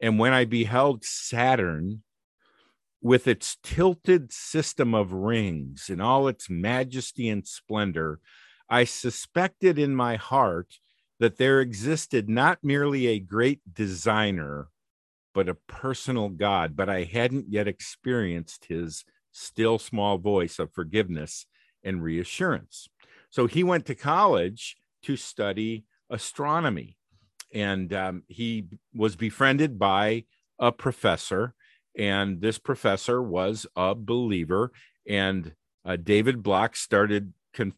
and 0.00 0.18
when 0.18 0.32
I 0.32 0.44
beheld 0.44 1.04
Saturn 1.04 2.02
with 3.02 3.26
its 3.26 3.58
tilted 3.62 4.32
system 4.32 4.94
of 4.94 5.12
rings 5.12 5.90
in 5.90 6.00
all 6.00 6.28
its 6.28 6.48
majesty 6.48 7.28
and 7.28 7.46
splendor, 7.46 8.20
I 8.68 8.84
suspected 8.84 9.78
in 9.78 9.94
my 9.94 10.16
heart 10.16 10.78
that 11.18 11.38
there 11.38 11.60
existed 11.60 12.28
not 12.28 12.58
merely 12.62 13.06
a 13.06 13.18
great 13.18 13.60
designer, 13.72 14.68
but 15.34 15.48
a 15.48 15.54
personal 15.54 16.28
God. 16.28 16.76
But 16.76 16.88
I 16.88 17.04
hadn't 17.04 17.46
yet 17.48 17.68
experienced 17.68 18.66
his 18.66 19.04
still 19.32 19.78
small 19.78 20.18
voice 20.18 20.58
of 20.58 20.72
forgiveness 20.72 21.46
and 21.84 22.02
reassurance. 22.02 22.88
So 23.30 23.46
he 23.46 23.62
went 23.62 23.86
to 23.86 23.94
college 23.94 24.76
to 25.02 25.16
study 25.16 25.84
astronomy. 26.10 26.96
And 27.52 27.92
um, 27.92 28.22
he 28.28 28.66
was 28.94 29.16
befriended 29.16 29.78
by 29.78 30.24
a 30.58 30.72
professor 30.72 31.54
and 31.96 32.40
this 32.40 32.58
professor 32.58 33.22
was 33.22 33.66
a 33.74 33.94
believer 33.94 34.72
and 35.08 35.52
uh, 35.84 35.96
david 35.96 36.42
block 36.42 36.76
started 36.76 37.32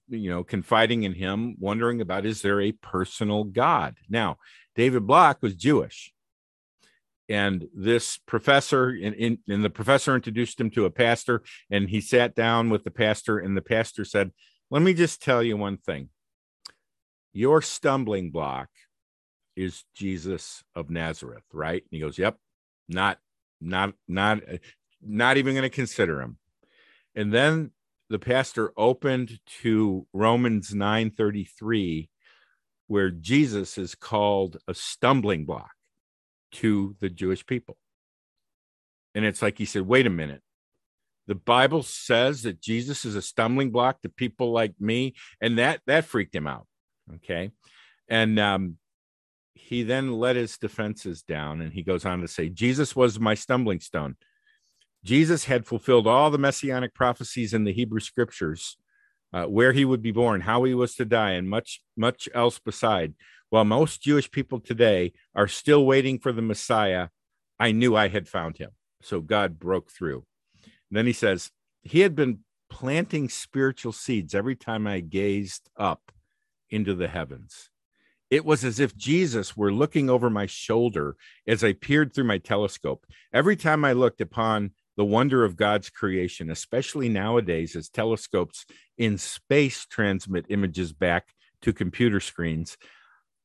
you 0.09 0.31
know 0.31 0.45
confiding 0.45 1.03
in 1.03 1.15
him 1.15 1.57
wondering 1.59 2.01
about 2.01 2.27
is 2.27 2.43
there 2.43 2.61
a 2.61 2.73
personal 2.73 3.45
god? 3.45 3.97
Now 4.09 4.39
david 4.75 5.07
block 5.07 5.43
was 5.43 5.55
jewish. 5.55 6.13
And 7.31 7.69
this 7.75 8.17
professor 8.17 8.89
and, 8.89 9.39
and 9.47 9.65
the 9.65 9.71
professor 9.71 10.15
introduced 10.15 10.59
him 10.59 10.71
to 10.71 10.87
a 10.87 10.91
pastor 10.91 11.43
and 11.71 11.91
he 11.91 12.01
sat 12.01 12.35
down 12.35 12.71
with 12.71 12.85
the 12.85 12.91
pastor 12.91 13.39
and 13.39 13.57
the 13.57 13.63
pastor 13.63 14.05
said 14.05 14.33
let 14.71 14.83
me 14.83 14.93
just 14.93 15.23
tell 15.23 15.43
you 15.43 15.57
one 15.57 15.79
thing. 15.79 16.11
Your 17.33 17.63
stumbling 17.63 18.31
block 18.31 18.69
is 19.57 19.85
jesus 19.95 20.63
of 20.75 20.89
nazareth 20.91 21.45
right? 21.53 21.83
And 21.83 21.91
he 21.91 22.01
goes 22.01 22.19
yep 22.19 22.37
not 22.89 23.19
not 23.61 23.95
not 24.07 24.41
not 25.03 25.37
even 25.37 25.55
going 25.55 25.63
to 25.63 25.71
consider 25.71 26.21
him. 26.21 26.39
And 27.15 27.33
then 27.33 27.71
the 28.11 28.19
pastor 28.19 28.73
opened 28.77 29.41
to 29.63 30.07
Romans 30.13 30.71
9:33 30.75 32.09
where 32.89 33.11
Jesus 33.11 33.79
is 33.79 33.95
called 33.95 34.57
a 34.67 34.75
stumbling 34.75 35.45
block 35.45 35.71
to 36.51 36.97
the 37.01 37.11
Jewish 37.11 37.47
people. 37.47 37.77
And 39.15 39.25
it's 39.25 39.43
like 39.43 39.59
he 39.59 39.67
said, 39.67 39.83
wait 39.83 40.07
a 40.07 40.11
minute. 40.11 40.43
The 41.27 41.35
Bible 41.35 41.83
says 41.83 42.43
that 42.43 42.63
Jesus 42.63 43.05
is 43.05 43.15
a 43.15 43.21
stumbling 43.21 43.71
block 43.71 44.01
to 44.01 44.09
people 44.09 44.53
like 44.53 44.75
me. 44.81 45.15
And 45.41 45.59
that 45.59 45.83
that 45.87 46.07
freaked 46.07 46.35
him 46.35 46.47
out. 46.47 46.67
Okay. 47.17 47.51
And 48.09 48.39
um, 48.39 48.79
he 49.55 49.83
then 49.83 50.13
let 50.13 50.37
his 50.37 50.57
defenses 50.57 51.23
down 51.23 51.61
and 51.61 51.73
he 51.73 51.83
goes 51.83 52.07
on 52.07 52.23
to 52.23 52.29
say, 52.29 52.49
Jesus 52.49 52.97
was 52.97 53.21
my 53.21 53.35
stumbling 53.35 53.81
stone. 53.81 54.17
Jesus 55.05 55.45
had 55.45 55.67
fulfilled 55.67 56.07
all 56.07 56.31
the 56.31 56.39
messianic 56.39 56.95
prophecies 56.95 57.55
in 57.55 57.65
the 57.65 57.73
Hebrew 57.73 58.01
scriptures, 58.01 58.77
uh, 59.33 59.45
where 59.45 59.73
he 59.73 59.85
would 59.85 60.03
be 60.03 60.13
born, 60.13 60.43
how 60.43 60.65
he 60.65 60.75
was 60.75 60.95
to 60.97 61.05
die, 61.05 61.33
and 61.33 61.49
much, 61.49 61.83
much 61.97 62.29
else 62.35 62.59
beside. 62.59 63.15
While 63.51 63.65
most 63.65 64.03
Jewish 64.03 64.31
people 64.31 64.61
today 64.61 65.13
are 65.35 65.49
still 65.49 65.87
waiting 65.87 66.19
for 66.19 66.33
the 66.33 66.43
Messiah, 66.43 67.09
I 67.59 67.73
knew 67.73 67.97
I 67.97 68.09
had 68.09 68.29
found 68.29 68.59
him. 68.59 68.71
So 69.01 69.21
God 69.21 69.59
broke 69.59 69.91
through. 69.91 70.25
And 70.65 70.99
then 70.99 71.07
he 71.07 71.13
says, 71.13 71.51
He 71.83 72.01
had 72.01 72.15
been 72.15 72.41
planting 72.69 73.29
spiritual 73.29 73.93
seeds 73.93 74.35
every 74.35 74.57
time 74.57 74.87
I 74.87 75.01
gazed 75.01 75.71
up 75.77 76.13
into 76.71 76.95
the 76.95 77.09
heavens. 77.09 77.71
It 78.31 78.45
was 78.45 78.63
as 78.63 78.79
if 78.79 78.97
Jesus 78.97 79.57
were 79.57 79.73
looking 79.73 80.11
over 80.11 80.29
my 80.29 80.45
shoulder 80.45 81.17
as 81.47 81.65
I 81.65 81.73
peered 81.73 82.13
through 82.13 82.25
my 82.25 82.37
telescope. 82.39 83.07
Every 83.33 83.57
time 83.57 83.85
I 83.85 83.93
looked 83.93 84.21
upon 84.21 84.73
the 84.99 85.05
wonder 85.05 85.45
of 85.45 85.57
God's 85.57 85.91
creation, 85.91 86.51
especially 86.51 87.09
nowadays 87.09 87.77
as 87.77 87.89
telescopes 87.89 88.67
in 88.99 89.17
space 89.17 89.87
transmit 89.87 90.45
images 90.49 90.93
back 90.93 91.29
to 91.63 91.73
computer 91.73 92.19
screens, 92.19 92.77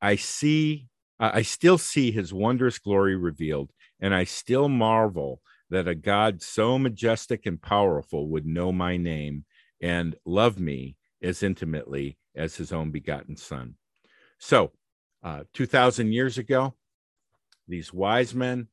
I 0.02 0.16
see, 0.16 0.88
I 1.20 1.44
still 1.44 1.78
see 1.78 2.12
his 2.12 2.34
wondrous 2.34 2.80
glory 2.80 3.16
revealed, 3.16 3.70
and 4.00 4.16
I 4.16 4.24
still 4.24 4.68
marvel 4.68 5.42
that 5.70 5.88
a 5.88 5.94
God 5.94 6.42
so 6.42 6.80
majestic 6.80 7.46
and 7.46 7.62
powerful 7.62 8.30
would 8.30 8.48
know 8.48 8.72
my 8.72 8.98
name 8.98 9.46
and 9.80 10.16
love 10.26 10.60
me 10.60 10.96
as 11.22 11.44
intimately 11.44 12.18
as 12.36 12.56
his 12.56 12.74
own 12.74 12.90
begotten 12.90 13.38
son. 13.38 13.76
So, 14.40 14.72
uh, 15.22 15.44
2,000 15.54 16.14
years 16.14 16.40
ago, 16.40 16.74
these 17.68 17.94
wise 17.94 18.34
men, 18.34 18.70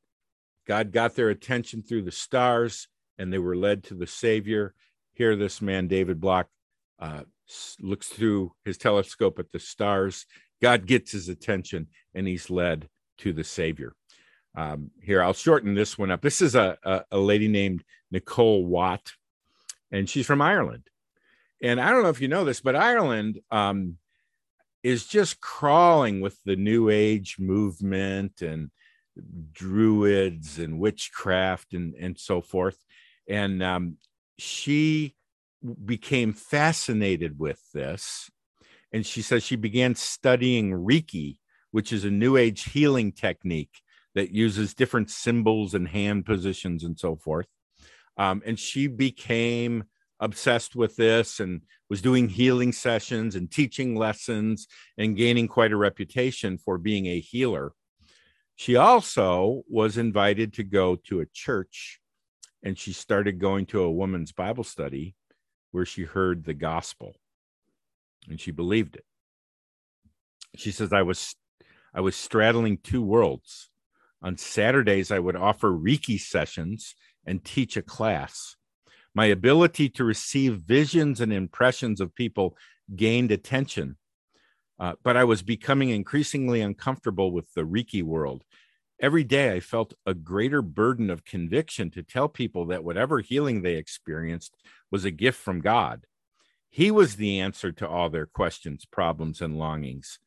God 0.67 0.91
got 0.91 1.15
their 1.15 1.29
attention 1.29 1.81
through 1.81 2.03
the 2.03 2.11
stars 2.11 2.87
and 3.17 3.31
they 3.31 3.39
were 3.39 3.55
led 3.55 3.83
to 3.85 3.95
the 3.95 4.07
Savior. 4.07 4.73
Here, 5.13 5.35
this 5.35 5.61
man, 5.61 5.87
David 5.87 6.19
Block, 6.19 6.47
uh, 6.99 7.23
looks 7.79 8.07
through 8.07 8.53
his 8.63 8.77
telescope 8.77 9.39
at 9.39 9.51
the 9.51 9.59
stars. 9.59 10.25
God 10.61 10.85
gets 10.85 11.11
his 11.11 11.29
attention 11.29 11.87
and 12.13 12.27
he's 12.27 12.49
led 12.49 12.87
to 13.19 13.33
the 13.33 13.43
Savior. 13.43 13.93
Um, 14.55 14.91
here, 15.01 15.23
I'll 15.23 15.33
shorten 15.33 15.73
this 15.73 15.97
one 15.97 16.11
up. 16.11 16.21
This 16.21 16.41
is 16.41 16.55
a, 16.55 16.77
a, 16.83 17.03
a 17.11 17.17
lady 17.17 17.47
named 17.47 17.83
Nicole 18.11 18.65
Watt, 18.65 19.13
and 19.91 20.09
she's 20.09 20.25
from 20.25 20.41
Ireland. 20.41 20.83
And 21.61 21.79
I 21.79 21.91
don't 21.91 22.03
know 22.03 22.09
if 22.09 22.21
you 22.21 22.27
know 22.27 22.43
this, 22.43 22.59
but 22.59 22.75
Ireland 22.75 23.39
um, 23.49 23.97
is 24.83 25.05
just 25.05 25.39
crawling 25.39 26.21
with 26.21 26.37
the 26.43 26.55
new 26.55 26.89
age 26.89 27.37
movement 27.39 28.41
and 28.41 28.71
druids 29.51 30.59
and 30.59 30.79
witchcraft 30.79 31.73
and, 31.73 31.95
and 31.95 32.17
so 32.17 32.41
forth. 32.41 32.83
And 33.27 33.61
um, 33.61 33.97
she 34.37 35.15
became 35.85 36.33
fascinated 36.33 37.39
with 37.39 37.61
this. 37.73 38.29
And 38.91 39.05
she 39.05 39.21
says 39.21 39.43
she 39.43 39.55
began 39.55 39.95
studying 39.95 40.71
Reiki, 40.71 41.37
which 41.71 41.93
is 41.93 42.03
a 42.03 42.11
new 42.11 42.35
age 42.35 42.63
healing 42.71 43.11
technique 43.11 43.81
that 44.15 44.31
uses 44.31 44.73
different 44.73 45.09
symbols 45.09 45.73
and 45.73 45.87
hand 45.87 46.25
positions 46.25 46.83
and 46.83 46.99
so 46.99 47.15
forth. 47.15 47.47
Um, 48.17 48.41
and 48.45 48.59
she 48.59 48.87
became 48.87 49.85
obsessed 50.19 50.75
with 50.75 50.95
this 50.97 51.39
and 51.39 51.61
was 51.89 52.01
doing 52.01 52.29
healing 52.29 52.71
sessions 52.71 53.35
and 53.35 53.49
teaching 53.49 53.95
lessons 53.95 54.67
and 54.97 55.17
gaining 55.17 55.47
quite 55.47 55.71
a 55.71 55.77
reputation 55.77 56.57
for 56.57 56.77
being 56.77 57.07
a 57.07 57.19
healer. 57.19 57.73
She 58.61 58.75
also 58.75 59.63
was 59.67 59.97
invited 59.97 60.53
to 60.53 60.63
go 60.63 60.95
to 61.07 61.21
a 61.21 61.25
church 61.25 61.99
and 62.61 62.77
she 62.77 62.93
started 62.93 63.39
going 63.39 63.65
to 63.65 63.81
a 63.81 63.91
woman's 63.91 64.33
Bible 64.33 64.63
study 64.63 65.15
where 65.71 65.83
she 65.83 66.03
heard 66.03 66.43
the 66.43 66.53
gospel 66.53 67.15
and 68.29 68.39
she 68.39 68.51
believed 68.51 68.97
it. 68.97 69.05
She 70.57 70.69
says, 70.69 70.93
I 70.93 71.01
was 71.01 71.33
I 71.91 72.01
was 72.01 72.15
straddling 72.15 72.77
two 72.77 73.01
worlds. 73.01 73.71
On 74.21 74.37
Saturdays, 74.37 75.09
I 75.09 75.17
would 75.17 75.35
offer 75.35 75.71
Reiki 75.71 76.19
sessions 76.19 76.93
and 77.25 77.43
teach 77.43 77.77
a 77.77 77.81
class. 77.81 78.57
My 79.15 79.25
ability 79.25 79.89
to 79.89 80.03
receive 80.03 80.61
visions 80.67 81.19
and 81.19 81.33
impressions 81.33 81.99
of 81.99 82.13
people 82.13 82.55
gained 82.95 83.31
attention, 83.31 83.97
uh, 84.81 84.93
but 85.03 85.15
I 85.15 85.23
was 85.23 85.43
becoming 85.43 85.89
increasingly 85.89 86.59
uncomfortable 86.59 87.31
with 87.31 87.53
the 87.53 87.61
Reiki 87.61 88.01
world. 88.01 88.43
Every 88.99 89.23
day, 89.23 89.53
I 89.53 89.59
felt 89.59 89.93
a 90.07 90.15
greater 90.15 90.63
burden 90.63 91.11
of 91.11 91.23
conviction 91.23 91.91
to 91.91 92.01
tell 92.01 92.27
people 92.27 92.65
that 92.65 92.83
whatever 92.83 93.19
healing 93.19 93.61
they 93.61 93.75
experienced 93.75 94.57
was 94.89 95.05
a 95.05 95.11
gift 95.11 95.39
from 95.39 95.61
God. 95.61 96.07
He 96.71 96.89
was 96.89 97.15
the 97.15 97.39
answer 97.39 97.71
to 97.73 97.87
all 97.87 98.09
their 98.09 98.25
questions, 98.25 98.85
problems, 98.85 99.39
and 99.39 99.59
longings. 99.59 100.17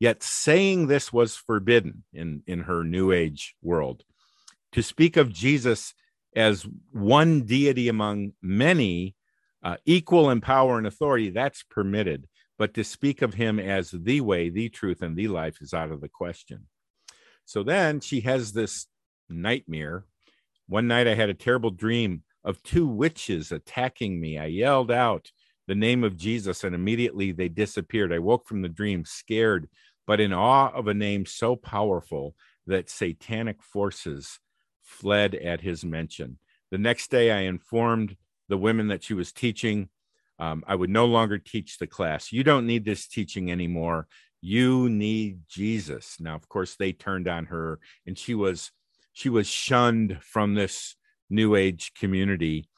Yet 0.00 0.22
saying 0.22 0.86
this 0.86 1.12
was 1.12 1.36
forbidden 1.36 2.04
in, 2.14 2.42
in 2.46 2.60
her 2.60 2.84
New 2.84 3.12
Age 3.12 3.56
world. 3.60 4.04
To 4.72 4.82
speak 4.82 5.18
of 5.18 5.32
Jesus 5.32 5.92
as 6.34 6.66
one 6.92 7.42
deity 7.42 7.88
among 7.88 8.32
many, 8.40 9.16
uh, 9.62 9.76
equal 9.84 10.30
in 10.30 10.40
power 10.40 10.78
and 10.78 10.86
authority, 10.86 11.28
that's 11.28 11.62
permitted. 11.62 12.26
But 12.58 12.74
to 12.74 12.84
speak 12.84 13.22
of 13.22 13.34
him 13.34 13.58
as 13.58 13.92
the 13.92 14.20
way, 14.20 14.50
the 14.50 14.68
truth, 14.68 15.00
and 15.00 15.16
the 15.16 15.28
life 15.28 15.62
is 15.62 15.72
out 15.72 15.92
of 15.92 16.00
the 16.00 16.08
question. 16.08 16.66
So 17.44 17.62
then 17.62 18.00
she 18.00 18.20
has 18.22 18.52
this 18.52 18.86
nightmare. 19.28 20.04
One 20.66 20.88
night 20.88 21.06
I 21.06 21.14
had 21.14 21.30
a 21.30 21.34
terrible 21.34 21.70
dream 21.70 22.24
of 22.44 22.62
two 22.62 22.86
witches 22.86 23.52
attacking 23.52 24.20
me. 24.20 24.38
I 24.38 24.46
yelled 24.46 24.90
out 24.90 25.30
the 25.66 25.74
name 25.74 26.02
of 26.02 26.16
Jesus, 26.16 26.64
and 26.64 26.74
immediately 26.74 27.30
they 27.30 27.48
disappeared. 27.48 28.12
I 28.12 28.18
woke 28.18 28.48
from 28.48 28.62
the 28.62 28.68
dream 28.68 29.04
scared, 29.04 29.68
but 30.06 30.20
in 30.20 30.32
awe 30.32 30.70
of 30.70 30.88
a 30.88 30.94
name 30.94 31.26
so 31.26 31.56
powerful 31.56 32.34
that 32.66 32.90
satanic 32.90 33.62
forces 33.62 34.40
fled 34.82 35.34
at 35.34 35.60
his 35.60 35.84
mention. 35.84 36.38
The 36.70 36.78
next 36.78 37.10
day, 37.10 37.30
I 37.30 37.40
informed 37.40 38.16
the 38.48 38.58
women 38.58 38.88
that 38.88 39.04
she 39.04 39.14
was 39.14 39.32
teaching. 39.32 39.90
Um, 40.38 40.62
I 40.66 40.74
would 40.74 40.90
no 40.90 41.06
longer 41.06 41.38
teach 41.38 41.78
the 41.78 41.86
class. 41.86 42.32
You 42.32 42.44
don't 42.44 42.66
need 42.66 42.84
this 42.84 43.08
teaching 43.08 43.50
anymore. 43.50 44.06
You 44.40 44.88
need 44.88 45.40
Jesus. 45.48 46.16
Now, 46.20 46.36
of 46.36 46.48
course, 46.48 46.76
they 46.76 46.92
turned 46.92 47.26
on 47.26 47.46
her, 47.46 47.80
and 48.06 48.16
she 48.16 48.34
was 48.34 48.70
she 49.12 49.28
was 49.28 49.48
shunned 49.48 50.18
from 50.22 50.54
this 50.54 50.94
new 51.28 51.56
age 51.56 51.92
community. 51.98 52.68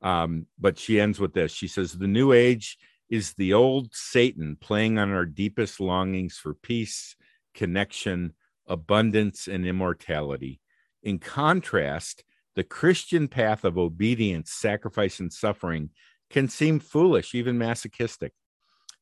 Um, 0.00 0.46
but 0.58 0.78
she 0.78 0.98
ends 0.98 1.20
with 1.20 1.34
this. 1.34 1.52
She 1.52 1.68
says, 1.68 1.92
"The 1.92 2.06
new 2.06 2.32
age 2.32 2.78
is 3.10 3.34
the 3.34 3.52
old 3.52 3.90
Satan 3.92 4.56
playing 4.58 4.98
on 4.98 5.10
our 5.12 5.26
deepest 5.26 5.80
longings 5.80 6.38
for 6.38 6.54
peace, 6.54 7.14
connection, 7.54 8.32
abundance, 8.66 9.46
and 9.46 9.66
immortality. 9.66 10.60
In 11.02 11.18
contrast, 11.18 12.24
the 12.54 12.64
Christian 12.64 13.28
path 13.28 13.64
of 13.64 13.76
obedience, 13.76 14.52
sacrifice, 14.52 15.20
and 15.20 15.32
suffering 15.32 15.90
can 16.32 16.48
seem 16.48 16.80
foolish, 16.80 17.34
even 17.34 17.58
masochistic. 17.58 18.32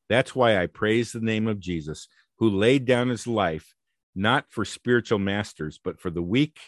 That's 0.09 0.35
why 0.35 0.61
I 0.61 0.67
praise 0.67 1.11
the 1.11 1.21
name 1.21 1.47
of 1.47 1.59
Jesus, 1.59 2.07
who 2.37 2.49
laid 2.49 2.85
down 2.85 3.09
his 3.09 3.25
life 3.25 3.73
not 4.13 4.45
for 4.49 4.65
spiritual 4.65 5.19
masters, 5.19 5.79
but 5.83 5.99
for 5.99 6.09
the 6.09 6.21
weak 6.21 6.59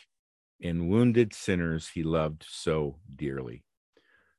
and 0.62 0.90
wounded 0.90 1.34
sinners 1.34 1.90
he 1.94 2.04
loved 2.04 2.46
so 2.48 3.00
dearly. 3.14 3.64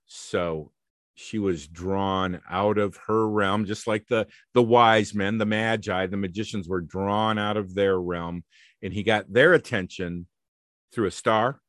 So 0.07 0.73
she 1.15 1.39
was 1.39 1.67
drawn 1.67 2.41
out 2.51 2.79
of 2.79 2.99
her 3.07 3.29
realm, 3.29 3.67
just 3.67 3.87
like 3.87 4.07
the 4.09 4.27
the 4.53 4.63
wise 4.63 5.15
men, 5.15 5.39
the 5.39 5.47
magi, 5.47 6.07
the 6.07 6.17
magicians 6.17 6.69
were 6.69 6.81
drawn 6.81 7.39
out 7.39 7.57
of 7.57 7.75
their 7.75 8.01
realm, 8.01 8.43
and 8.83 8.93
he 8.93 9.03
got 9.03 9.33
their 9.33 9.53
attention 9.53 10.27
through 10.93 11.07
a 11.07 11.13
star, 11.13 11.61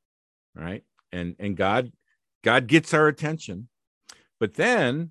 right? 0.56 0.84
And 1.12 1.36
and 1.39 1.56
God 1.56 1.91
God 2.44 2.68
gets 2.68 2.94
our 2.94 3.08
attention. 3.08 3.68
But 4.45 4.53
then 4.53 5.10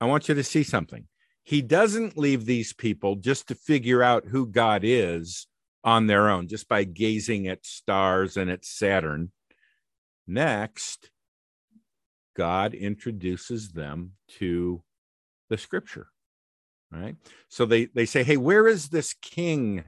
I 0.00 0.04
want 0.04 0.28
you 0.28 0.36
to 0.36 0.44
see 0.44 0.62
something. 0.62 1.08
He 1.42 1.62
doesn't 1.62 2.16
leave 2.16 2.44
these 2.44 2.72
people 2.72 3.16
just 3.16 3.48
to 3.48 3.56
figure 3.56 4.04
out 4.04 4.28
who 4.28 4.46
God 4.46 4.82
is 4.84 5.48
on 5.82 6.06
their 6.06 6.28
own 6.28 6.46
just 6.46 6.68
by 6.68 6.84
gazing 6.84 7.48
at 7.48 7.66
stars 7.66 8.36
and 8.36 8.48
at 8.48 8.64
Saturn. 8.64 9.32
Next, 10.28 11.10
God 12.36 12.72
introduces 12.72 13.70
them 13.70 14.12
to 14.38 14.84
the 15.48 15.58
scripture. 15.58 16.06
Right. 16.92 17.16
So 17.48 17.66
they, 17.66 17.86
they 17.86 18.06
say, 18.06 18.22
Hey, 18.22 18.36
where 18.36 18.68
is 18.68 18.90
this 18.90 19.12
king 19.12 19.82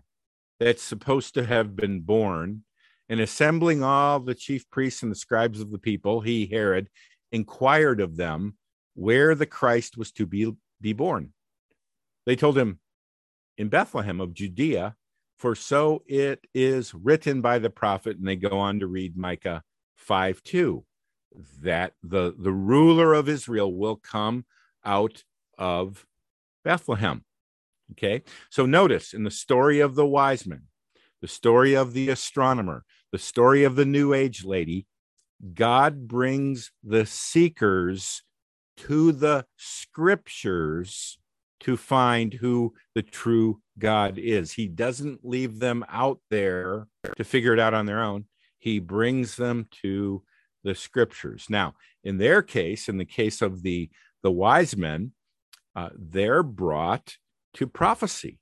that's 0.58 0.82
supposed 0.82 1.34
to 1.34 1.46
have 1.46 1.76
been 1.76 2.00
born? 2.00 2.64
And 3.08 3.20
assembling 3.20 3.84
all 3.84 4.18
the 4.18 4.34
chief 4.34 4.68
priests 4.68 5.04
and 5.04 5.12
the 5.12 5.16
scribes 5.16 5.60
of 5.60 5.70
the 5.70 5.78
people, 5.78 6.22
he, 6.22 6.46
Herod, 6.46 6.88
inquired 7.32 8.00
of 8.00 8.16
them 8.16 8.56
where 8.94 9.34
the 9.34 9.46
Christ 9.46 9.96
was 9.96 10.12
to 10.12 10.26
be, 10.26 10.52
be 10.80 10.92
born. 10.92 11.32
They 12.26 12.36
told 12.36 12.56
him, 12.56 12.78
In 13.56 13.68
Bethlehem 13.68 14.20
of 14.20 14.34
Judea, 14.34 14.94
for 15.38 15.54
so 15.56 16.04
it 16.06 16.46
is 16.54 16.94
written 16.94 17.40
by 17.40 17.58
the 17.58 17.70
prophet. 17.70 18.16
And 18.16 18.28
they 18.28 18.36
go 18.36 18.58
on 18.58 18.78
to 18.80 18.86
read 18.86 19.16
Micah 19.16 19.62
5 19.96 20.42
2 20.42 20.84
that 21.62 21.94
the, 22.02 22.34
the 22.38 22.52
ruler 22.52 23.14
of 23.14 23.28
Israel 23.28 23.74
will 23.74 23.96
come 23.96 24.44
out 24.84 25.24
of 25.58 26.06
Bethlehem. 26.64 27.24
Okay, 27.92 28.22
so 28.50 28.64
notice 28.66 29.12
in 29.12 29.24
the 29.24 29.30
story 29.30 29.80
of 29.80 29.94
the 29.94 30.06
wise 30.06 30.46
men, 30.46 30.62
the 31.20 31.28
story 31.28 31.74
of 31.74 31.92
the 31.92 32.08
astronomer, 32.08 32.84
the 33.10 33.18
story 33.18 33.64
of 33.64 33.76
the 33.76 33.84
New 33.84 34.14
Age 34.14 34.44
lady, 34.44 34.86
God 35.54 36.06
brings 36.06 36.70
the 36.82 37.04
seekers 37.06 38.22
to 38.78 39.12
the 39.12 39.46
scriptures 39.56 41.18
to 41.60 41.76
find 41.76 42.34
who 42.34 42.74
the 42.94 43.02
true 43.02 43.60
God 43.78 44.18
is. 44.18 44.52
He 44.52 44.66
doesn't 44.66 45.20
leave 45.24 45.58
them 45.58 45.84
out 45.88 46.18
there 46.30 46.88
to 47.16 47.24
figure 47.24 47.52
it 47.52 47.60
out 47.60 47.74
on 47.74 47.86
their 47.86 48.02
own. 48.02 48.26
He 48.58 48.78
brings 48.78 49.36
them 49.36 49.68
to 49.82 50.22
the 50.64 50.74
scriptures. 50.74 51.46
Now, 51.48 51.74
in 52.04 52.18
their 52.18 52.42
case, 52.42 52.88
in 52.88 52.98
the 52.98 53.04
case 53.04 53.42
of 53.42 53.62
the 53.62 53.90
the 54.22 54.30
wise 54.30 54.76
men, 54.76 55.12
uh, 55.74 55.88
they're 55.96 56.44
brought 56.44 57.16
to 57.54 57.66
prophecy. 57.66 58.38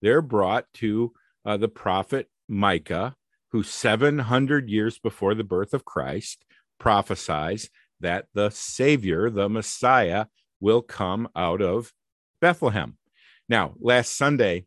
They're 0.00 0.22
brought 0.22 0.64
to 0.74 1.12
uh, 1.44 1.58
the 1.58 1.68
prophet 1.68 2.28
Micah, 2.48 3.14
who 3.50 3.62
700 3.62 4.68
years 4.68 4.98
before 4.98 5.34
the 5.34 5.44
birth 5.44 5.72
of 5.74 5.84
Christ 5.84 6.44
prophesies 6.78 7.70
that 8.00 8.26
the 8.34 8.50
Savior, 8.50 9.30
the 9.30 9.48
Messiah, 9.48 10.26
will 10.60 10.82
come 10.82 11.28
out 11.34 11.60
of 11.62 11.92
Bethlehem. 12.40 12.96
Now, 13.48 13.74
last 13.80 14.16
Sunday, 14.16 14.66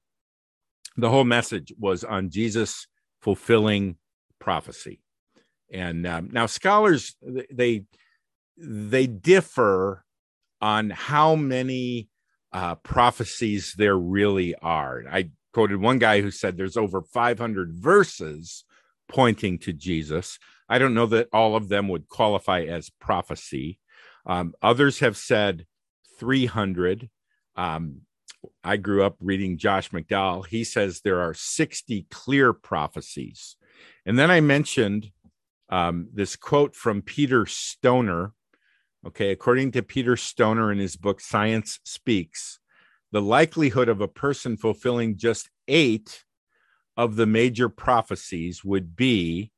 the 0.97 1.09
whole 1.09 1.23
message 1.23 1.73
was 1.79 2.03
on 2.03 2.29
Jesus 2.29 2.87
fulfilling 3.21 3.97
prophecy. 4.39 5.01
And 5.71 6.05
um, 6.05 6.29
now 6.31 6.47
scholars 6.47 7.15
they 7.21 7.85
they 8.57 9.07
differ 9.07 10.03
on 10.59 10.89
how 10.89 11.35
many 11.35 12.09
uh, 12.51 12.75
prophecies 12.75 13.73
there 13.77 13.97
really 13.97 14.53
are. 14.55 15.03
I 15.09 15.29
quoted 15.53 15.79
one 15.79 15.99
guy 15.99 16.21
who 16.21 16.31
said 16.31 16.57
there's 16.57 16.77
over 16.77 17.01
500 17.01 17.73
verses 17.73 18.65
pointing 19.11 19.59
to 19.59 19.73
Jesus. 19.73 20.39
I 20.69 20.79
don't 20.79 20.93
know 20.93 21.05
that 21.07 21.27
all 21.33 21.55
of 21.55 21.69
them 21.69 21.87
would 21.89 22.07
qualify 22.07 22.61
as 22.61 22.89
prophecy. 22.89 23.77
Um, 24.25 24.53
others 24.61 24.99
have 24.99 25.17
said 25.17 25.65
300. 26.19 27.09
Um, 27.55 28.01
I 28.63 28.77
grew 28.77 29.03
up 29.03 29.17
reading 29.19 29.57
Josh 29.57 29.91
McDowell. 29.91 30.47
He 30.47 30.63
says 30.63 31.01
there 31.01 31.19
are 31.19 31.33
60 31.33 32.07
clear 32.09 32.53
prophecies. 32.53 33.57
And 34.05 34.17
then 34.17 34.31
I 34.31 34.41
mentioned 34.41 35.11
um, 35.69 36.07
this 36.13 36.35
quote 36.35 36.75
from 36.75 37.01
Peter 37.01 37.45
Stoner. 37.45 38.33
Okay, 39.05 39.31
according 39.31 39.71
to 39.71 39.81
Peter 39.81 40.15
Stoner 40.15 40.71
in 40.71 40.77
his 40.77 40.95
book 40.95 41.19
Science 41.21 41.79
Speaks, 41.83 42.59
the 43.11 43.21
likelihood 43.21 43.89
of 43.89 43.99
a 43.99 44.07
person 44.07 44.57
fulfilling 44.57 45.17
just 45.17 45.49
eight 45.67 46.23
of 46.97 47.15
the 47.15 47.25
major 47.25 47.69
prophecies 47.69 48.63
would 48.63 48.95
be 48.95 49.51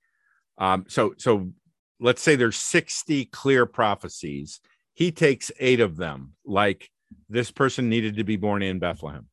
um, 0.58 0.86
so 0.88 1.14
so 1.18 1.52
let's 2.00 2.22
say 2.22 2.36
there's 2.36 2.58
60 2.58 3.26
clear 3.26 3.66
prophecies 3.66 4.60
he 4.94 5.12
takes 5.12 5.52
eight 5.60 5.80
of 5.80 5.98
them 5.98 6.34
like 6.46 6.90
this 7.30 7.52
person 7.52 7.90
needed 7.90 8.18
to 8.18 8.24
be 8.24 8.38
born 8.38 8.62
in 8.62 8.80
bethlehem 8.80 9.28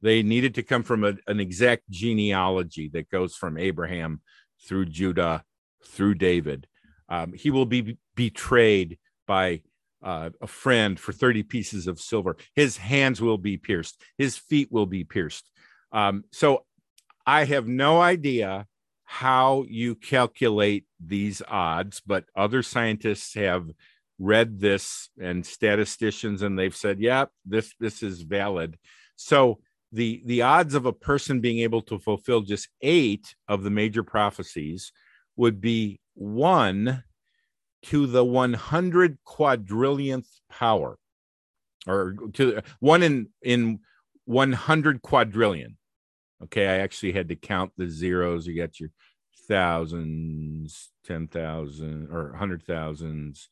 they 0.00 0.22
needed 0.22 0.54
to 0.54 0.62
come 0.62 0.82
from 0.82 1.04
a, 1.04 1.14
an 1.26 1.40
exact 1.40 1.88
genealogy 1.90 2.88
that 2.92 3.10
goes 3.10 3.34
from 3.34 3.58
abraham 3.58 4.20
through 4.66 4.86
judah 4.86 5.44
through 5.84 6.14
David. 6.14 6.66
Um, 7.08 7.32
he 7.32 7.50
will 7.50 7.66
be 7.66 7.96
betrayed 8.14 8.98
by 9.26 9.62
uh, 10.02 10.30
a 10.40 10.46
friend 10.46 10.98
for 10.98 11.12
30 11.12 11.42
pieces 11.44 11.86
of 11.86 12.00
silver. 12.00 12.36
His 12.54 12.76
hands 12.76 13.20
will 13.20 13.38
be 13.38 13.56
pierced, 13.56 14.00
his 14.16 14.36
feet 14.36 14.70
will 14.70 14.86
be 14.86 15.04
pierced. 15.04 15.50
Um, 15.90 16.24
so 16.32 16.64
I 17.28 17.44
have 17.44 17.68
no 17.68 18.00
idea 18.00 18.66
how 19.04 19.66
you 19.68 19.94
calculate 19.94 20.86
these 20.98 21.42
odds, 21.46 22.00
but 22.00 22.24
other 22.34 22.62
scientists 22.62 23.34
have 23.34 23.68
read 24.18 24.60
this 24.60 25.10
and 25.20 25.44
statisticians 25.44 26.40
and 26.40 26.58
they've 26.58 26.74
said, 26.74 27.00
yeah, 27.00 27.26
this 27.44 27.74
this 27.78 28.02
is 28.02 28.22
valid. 28.22 28.78
So 29.16 29.58
the 29.92 30.22
the 30.24 30.40
odds 30.40 30.74
of 30.74 30.86
a 30.86 30.92
person 30.94 31.42
being 31.42 31.58
able 31.58 31.82
to 31.82 31.98
fulfill 31.98 32.40
just 32.40 32.70
eight 32.80 33.34
of 33.46 33.62
the 33.62 33.70
major 33.70 34.02
prophecies 34.02 34.90
would 35.36 35.60
be 35.60 36.00
one 36.14 37.04
to 37.82 38.06
the 38.06 38.24
100 38.24 39.18
quadrillionth 39.26 40.28
power 40.48 40.98
or 41.86 42.14
to 42.32 42.62
one 42.80 43.02
in 43.02 43.28
in 43.42 43.80
100 44.24 45.02
quadrillion 45.02 45.77
okay 46.42 46.66
i 46.66 46.78
actually 46.78 47.12
had 47.12 47.28
to 47.28 47.36
count 47.36 47.72
the 47.76 47.88
zeros 47.88 48.46
you 48.46 48.56
got 48.56 48.78
your 48.78 48.90
thousands 49.48 50.90
ten 51.04 51.26
thousand 51.26 52.08
or 52.10 52.34
hundred 52.34 52.62
thousands 52.64 53.48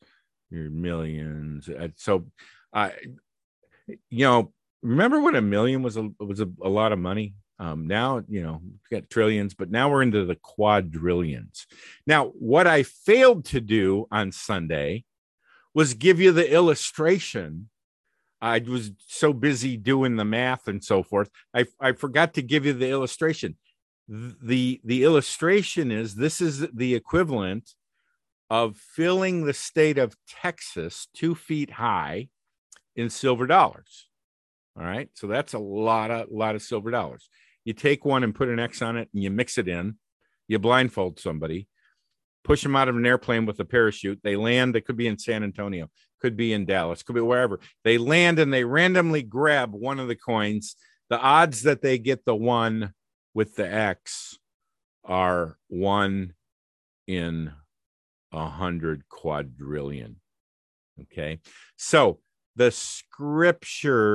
your 0.51 0.71
millions 0.71 1.69
so 1.97 2.27
i 2.73 2.93
you 4.11 4.25
know 4.25 4.53
remember 4.83 5.21
when 5.21 5.35
a 5.35 5.43
million 5.43 5.83
was 5.83 5.97
a 5.97 6.11
was 6.19 6.41
a, 6.41 6.49
a 6.63 6.69
lot 6.69 6.93
of 6.93 6.99
money 6.99 7.35
um, 7.59 7.87
now, 7.87 8.23
you 8.29 8.43
know, 8.43 8.61
we 8.63 8.97
got 8.97 9.09
trillions, 9.09 9.55
but 9.55 9.71
now 9.71 9.91
we're 9.91 10.03
into 10.03 10.25
the 10.27 10.37
quadrillions. 10.37 11.67
Now, 12.07 12.27
what 12.27 12.67
I 12.67 12.83
failed 12.83 13.47
to 13.47 13.61
do 13.61 14.07
on 14.11 14.33
Sunday 14.33 15.05
was 15.75 15.95
give 15.95 16.21
you 16.21 16.33
the 16.33 16.51
illustration. 16.51 17.71
I 18.47 18.59
was 18.67 18.93
so 19.07 19.33
busy 19.33 19.77
doing 19.77 20.17
the 20.17 20.25
math 20.25 20.69
and 20.69 20.83
so 20.83 21.03
forth. 21.03 21.31
I, 21.55 21.67
I 21.81 21.93
forgot 21.93 22.35
to 22.35 22.43
give 22.43 22.65
you 22.67 22.73
the 22.73 22.91
illustration. 22.91 23.57
The, 24.09 24.81
the 24.85 25.05
illustration 25.05 25.91
is 25.91 26.15
this 26.15 26.41
is 26.41 26.67
the 26.73 26.95
equivalent 26.95 27.75
of 28.49 28.77
filling 28.77 29.45
the 29.45 29.55
state 29.55 29.99
of 29.99 30.17
Texas 30.29 31.09
two 31.15 31.35
feet 31.35 31.73
high 31.73 32.29
in 32.95 33.11
silver 33.11 33.47
dollars. 33.47 34.09
All 34.79 34.85
right. 34.85 35.09
So 35.15 35.27
that's 35.27 35.55
a 35.55 35.59
lot 35.59 36.11
of 36.11 36.29
lot 36.31 36.55
of 36.55 36.63
silver 36.63 36.91
dollars 36.91 37.29
you 37.67 37.73
take 37.73 38.05
one 38.05 38.23
and 38.23 38.35
put 38.35 38.49
an 38.49 38.61
X 38.61 38.81
on 38.81 38.97
it 38.97 39.11
and 39.13 39.23
you 39.23 39.31
mix 39.31 39.59
it 39.59 39.69
in, 39.69 39.97
you 40.47 40.59
blindfold 40.59 41.19
somebody, 41.19 41.67
push 42.45 42.63
them 42.63 42.77
out 42.77 42.89
of 42.89 42.97
an 42.97 43.05
airplane 43.05 43.45
with 43.45 43.59
a 43.59 43.65
parachute. 43.65 44.21
They 44.23 44.37
land, 44.37 44.73
they 44.73 44.81
could 44.81 44.97
be 44.97 45.09
in 45.09 45.19
San 45.19 45.43
Antonio, 45.43 45.91
could 46.21 46.37
be 46.37 46.53
in 46.53 46.65
Dallas, 46.65 47.03
could 47.03 47.15
be 47.15 47.21
wherever. 47.21 47.61
They 47.85 47.99
land 47.99 48.39
and 48.39 48.53
they 48.53 48.65
randomly 48.65 49.23
grab 49.23 49.73
one 49.73 50.01
of 50.01 50.09
the 50.09 50.17
coins. 50.17 50.77
The 51.09 51.19
odds 51.21 51.63
that 51.63 51.83
they 51.83 51.99
get 51.99 52.25
the 52.25 52.35
one 52.35 52.93
with 53.35 53.55
the 53.57 53.73
X 53.73 54.39
are 55.05 55.57
one 55.69 56.35
in 57.07 57.53
a 58.33 58.49
hundred 58.49 59.09
quadrillion. 59.09 60.17
Okay. 61.03 61.41
So 61.77 62.19
the 62.57 62.71
scriptures 62.71 64.11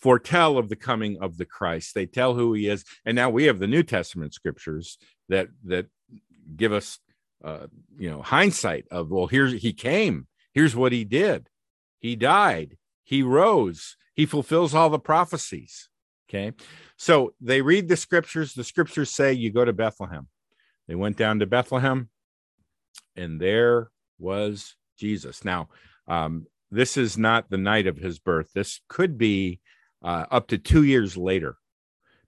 foretell 0.00 0.56
of 0.58 0.68
the 0.68 0.76
coming 0.76 1.18
of 1.20 1.36
the 1.36 1.44
Christ. 1.44 1.94
They 1.94 2.06
tell 2.06 2.34
who 2.34 2.54
he 2.54 2.68
is, 2.68 2.84
and 3.04 3.14
now 3.14 3.30
we 3.30 3.44
have 3.44 3.58
the 3.58 3.66
New 3.66 3.82
Testament 3.82 4.34
scriptures 4.34 4.98
that 5.28 5.48
that 5.64 5.86
give 6.56 6.72
us, 6.72 6.98
uh, 7.44 7.66
you 7.98 8.10
know, 8.10 8.22
hindsight 8.22 8.86
of 8.90 9.10
well, 9.10 9.26
here's 9.26 9.60
he 9.62 9.72
came, 9.72 10.26
here's 10.52 10.76
what 10.76 10.92
he 10.92 11.04
did, 11.04 11.48
he 11.98 12.16
died, 12.16 12.76
he 13.02 13.22
rose, 13.22 13.96
he 14.14 14.26
fulfills 14.26 14.74
all 14.74 14.90
the 14.90 14.98
prophecies. 14.98 15.88
Okay, 16.28 16.52
so 16.96 17.34
they 17.40 17.60
read 17.60 17.88
the 17.88 17.96
scriptures. 17.96 18.54
The 18.54 18.64
scriptures 18.64 19.10
say 19.10 19.32
you 19.32 19.50
go 19.50 19.64
to 19.64 19.72
Bethlehem. 19.72 20.28
They 20.86 20.94
went 20.94 21.16
down 21.16 21.40
to 21.40 21.46
Bethlehem, 21.46 22.08
and 23.16 23.40
there 23.40 23.90
was 24.18 24.76
Jesus. 24.96 25.44
Now, 25.44 25.68
um, 26.06 26.46
this 26.70 26.96
is 26.96 27.18
not 27.18 27.50
the 27.50 27.58
night 27.58 27.86
of 27.86 27.96
his 27.96 28.18
birth. 28.18 28.50
This 28.54 28.80
could 28.88 29.18
be 29.18 29.60
uh, 30.02 30.26
up 30.30 30.48
to 30.48 30.58
two 30.58 30.84
years 30.84 31.16
later. 31.16 31.56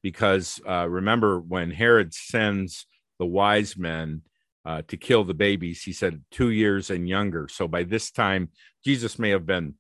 Because 0.03 0.61
uh, 0.69 0.89
remember, 0.89 1.39
when 1.39 1.71
Herod 1.71 2.13
sends 2.13 2.87
the 3.21 3.27
wise 3.27 3.77
men 3.77 4.23
uh, 4.65 4.83
to 4.89 4.97
kill 4.97 5.25
the 5.25 5.35
babies. 5.35 5.83
He 5.83 5.93
said 5.93 6.23
two 6.31 6.51
years 6.51 6.91
and 6.91 7.09
younger. 7.09 7.49
So 7.49 7.67
by 7.67 7.83
this 7.83 8.11
time, 8.11 8.51
Jesus 8.85 9.19
may 9.19 9.31
have 9.31 9.47
been 9.47 9.75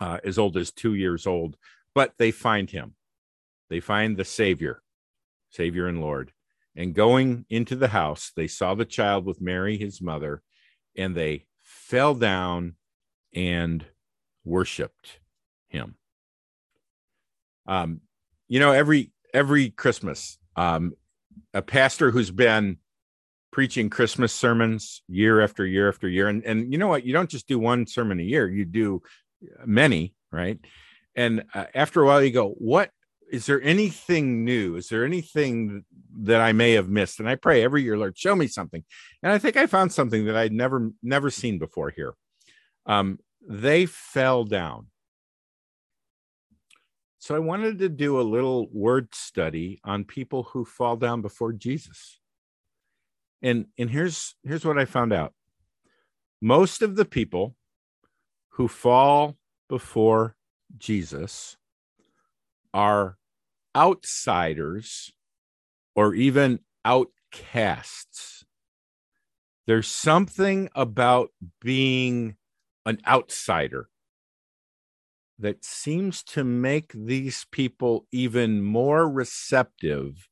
uh, 0.00 0.18
as 0.24 0.38
old 0.38 0.56
as 0.56 0.70
two 0.70 0.94
years 0.94 1.26
old, 1.26 1.56
but 1.94 2.14
they 2.18 2.30
find 2.30 2.70
him. 2.70 2.94
They 3.68 3.80
find 3.80 4.16
the 4.16 4.24
Savior, 4.24 4.82
Savior 5.50 5.86
and 5.86 6.00
Lord. 6.00 6.32
And 6.74 6.94
going 6.94 7.44
into 7.50 7.76
the 7.76 7.88
house, 7.88 8.32
they 8.34 8.46
saw 8.46 8.74
the 8.74 8.84
child 8.84 9.26
with 9.26 9.40
Mary, 9.40 9.76
his 9.76 10.00
mother, 10.00 10.42
and 10.96 11.14
they 11.14 11.46
fell 11.62 12.14
down 12.14 12.74
and 13.34 13.84
worshiped 14.44 15.20
him. 15.68 15.96
Um, 17.66 18.00
you 18.48 18.58
know, 18.58 18.72
every 18.72 19.12
every 19.32 19.70
Christmas, 19.70 20.38
um, 20.56 20.94
a 21.54 21.62
pastor 21.62 22.10
who's 22.10 22.30
been 22.30 22.78
preaching 23.52 23.90
Christmas 23.90 24.32
sermons 24.32 25.02
year 25.08 25.40
after 25.40 25.66
year 25.66 25.88
after 25.88 26.08
year, 26.08 26.28
and 26.28 26.44
and 26.44 26.72
you 26.72 26.78
know 26.78 26.88
what, 26.88 27.04
you 27.04 27.12
don't 27.12 27.30
just 27.30 27.48
do 27.48 27.58
one 27.58 27.86
sermon 27.86 28.20
a 28.20 28.24
year; 28.24 28.48
you 28.48 28.64
do 28.64 29.02
many, 29.64 30.14
right? 30.30 30.58
And 31.16 31.44
uh, 31.54 31.66
after 31.74 32.02
a 32.02 32.06
while, 32.06 32.22
you 32.22 32.30
go, 32.30 32.50
"What 32.50 32.90
is 33.30 33.46
there 33.46 33.62
anything 33.62 34.44
new? 34.44 34.76
Is 34.76 34.88
there 34.88 35.04
anything 35.04 35.84
that 36.20 36.40
I 36.40 36.52
may 36.52 36.72
have 36.72 36.88
missed?" 36.88 37.20
And 37.20 37.28
I 37.28 37.34
pray 37.34 37.62
every 37.62 37.82
year, 37.82 37.98
Lord, 37.98 38.16
show 38.16 38.36
me 38.36 38.46
something. 38.46 38.84
And 39.22 39.32
I 39.32 39.38
think 39.38 39.56
I 39.56 39.66
found 39.66 39.92
something 39.92 40.26
that 40.26 40.36
I'd 40.36 40.52
never 40.52 40.90
never 41.02 41.30
seen 41.30 41.58
before 41.58 41.90
here. 41.90 42.14
Um, 42.86 43.18
they 43.46 43.86
fell 43.86 44.44
down. 44.44 44.86
So 47.18 47.34
I 47.34 47.38
wanted 47.38 47.78
to 47.80 47.90
do 47.90 48.18
a 48.18 48.22
little 48.22 48.68
word 48.72 49.14
study 49.14 49.78
on 49.84 50.04
people 50.04 50.44
who 50.44 50.64
fall 50.64 50.96
down 50.96 51.20
before 51.20 51.52
Jesus. 51.52 52.18
And 53.42 53.66
and 53.78 53.90
here's 53.90 54.34
here's 54.42 54.64
what 54.64 54.78
I 54.78 54.84
found 54.84 55.12
out. 55.12 55.32
Most 56.40 56.82
of 56.82 56.96
the 56.96 57.04
people 57.04 57.56
who 58.50 58.68
fall 58.68 59.36
before 59.68 60.36
Jesus 60.76 61.56
are 62.72 63.16
outsiders 63.76 65.12
or 65.94 66.14
even 66.14 66.60
outcasts. 66.84 68.44
There's 69.66 69.88
something 69.88 70.68
about 70.74 71.30
being 71.60 72.36
an 72.86 72.98
outsider 73.06 73.88
that 75.38 75.64
seems 75.64 76.22
to 76.22 76.44
make 76.44 76.92
these 76.92 77.46
people 77.50 78.06
even 78.12 78.62
more 78.62 79.08
receptive 79.08 80.28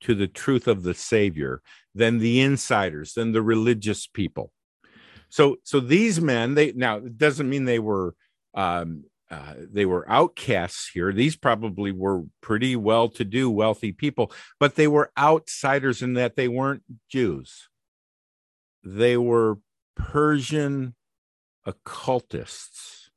to 0.00 0.14
the 0.14 0.26
truth 0.26 0.66
of 0.66 0.82
the 0.82 0.94
savior 0.94 1.62
than 1.94 2.18
the 2.18 2.40
insiders 2.40 3.14
than 3.14 3.32
the 3.32 3.42
religious 3.42 4.06
people. 4.06 4.52
So 5.28 5.56
so 5.64 5.80
these 5.80 6.20
men 6.20 6.54
they 6.54 6.72
now 6.72 6.96
it 6.96 7.18
doesn't 7.18 7.48
mean 7.48 7.64
they 7.64 7.78
were 7.78 8.14
um 8.54 9.04
uh, 9.30 9.54
they 9.72 9.86
were 9.86 10.10
outcasts 10.10 10.90
here. 10.92 11.12
These 11.12 11.36
probably 11.36 11.92
were 11.92 12.24
pretty 12.40 12.74
well 12.74 13.08
to 13.10 13.24
do 13.24 13.50
wealthy 13.50 13.92
people 13.92 14.32
but 14.58 14.74
they 14.74 14.88
were 14.88 15.12
outsiders 15.18 16.02
in 16.02 16.14
that 16.14 16.36
they 16.36 16.48
weren't 16.48 16.82
jews. 17.08 17.68
They 18.82 19.16
were 19.16 19.58
persian 19.94 20.94
occultists. 21.64 23.10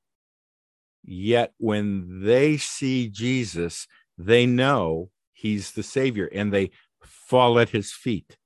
Yet 1.03 1.53
when 1.57 2.23
they 2.23 2.57
see 2.57 3.09
Jesus, 3.09 3.88
they 4.17 4.45
know 4.45 5.09
he's 5.33 5.71
the 5.71 5.83
Savior 5.83 6.29
and 6.33 6.53
they 6.53 6.71
fall 7.01 7.59
at 7.59 7.69
his 7.69 7.91
feet. 7.91 8.38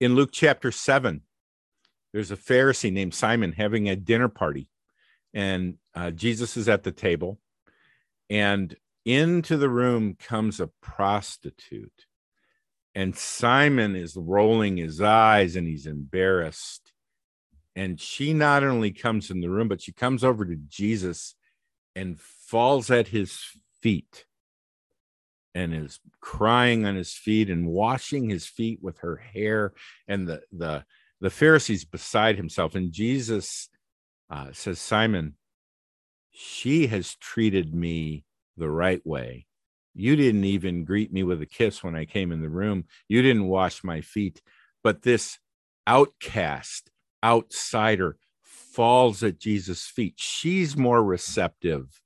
In 0.00 0.14
Luke 0.14 0.30
chapter 0.32 0.70
7, 0.70 1.22
there's 2.12 2.30
a 2.30 2.36
Pharisee 2.36 2.92
named 2.92 3.14
Simon 3.14 3.52
having 3.52 3.88
a 3.88 3.96
dinner 3.96 4.28
party, 4.28 4.70
and 5.34 5.78
uh, 5.94 6.10
Jesus 6.10 6.56
is 6.56 6.68
at 6.68 6.84
the 6.84 6.92
table, 6.92 7.38
and 8.30 8.76
into 9.04 9.56
the 9.56 9.68
room 9.68 10.14
comes 10.14 10.60
a 10.60 10.70
prostitute. 10.80 12.06
And 12.94 13.16
Simon 13.16 13.94
is 13.94 14.16
rolling 14.16 14.76
his 14.76 15.00
eyes 15.00 15.54
and 15.54 15.66
he's 15.68 15.86
embarrassed 15.86 16.92
and 17.78 18.00
she 18.00 18.34
not 18.34 18.64
only 18.64 18.90
comes 18.90 19.30
in 19.30 19.40
the 19.40 19.48
room, 19.48 19.68
but 19.68 19.80
she 19.80 19.92
comes 19.92 20.24
over 20.24 20.44
to 20.44 20.56
Jesus 20.56 21.36
and 21.94 22.18
falls 22.18 22.90
at 22.90 23.06
his 23.08 23.40
feet 23.80 24.26
and 25.58 25.74
is 25.74 25.98
crying 26.20 26.86
on 26.86 26.94
his 26.94 27.12
feet 27.12 27.50
and 27.50 27.66
washing 27.66 28.28
his 28.28 28.46
feet 28.46 28.78
with 28.80 28.98
her 28.98 29.16
hair. 29.16 29.72
And 30.06 30.28
the 30.28 30.42
the 30.52 30.84
the 31.20 31.30
Pharisees 31.30 31.84
beside 31.84 32.36
himself. 32.36 32.76
And 32.76 32.92
Jesus 32.92 33.68
uh, 34.30 34.52
says, 34.52 34.78
Simon, 34.78 35.34
she 36.30 36.86
has 36.86 37.16
treated 37.16 37.74
me 37.74 38.24
the 38.56 38.70
right 38.70 39.04
way. 39.04 39.46
You 39.94 40.14
didn't 40.14 40.44
even 40.44 40.84
greet 40.84 41.12
me 41.12 41.24
with 41.24 41.42
a 41.42 41.46
kiss 41.46 41.82
when 41.82 41.96
I 41.96 42.04
came 42.04 42.30
in 42.30 42.40
the 42.40 42.48
room. 42.48 42.84
You 43.08 43.20
didn't 43.22 43.48
wash 43.48 43.82
my 43.82 44.00
feet. 44.00 44.40
But 44.84 45.02
this 45.02 45.38
outcast, 45.88 46.90
outsider 47.24 48.16
falls 48.42 49.24
at 49.24 49.40
Jesus' 49.40 49.86
feet. 49.86 50.14
She's 50.18 50.76
more 50.76 51.02
receptive 51.02 52.00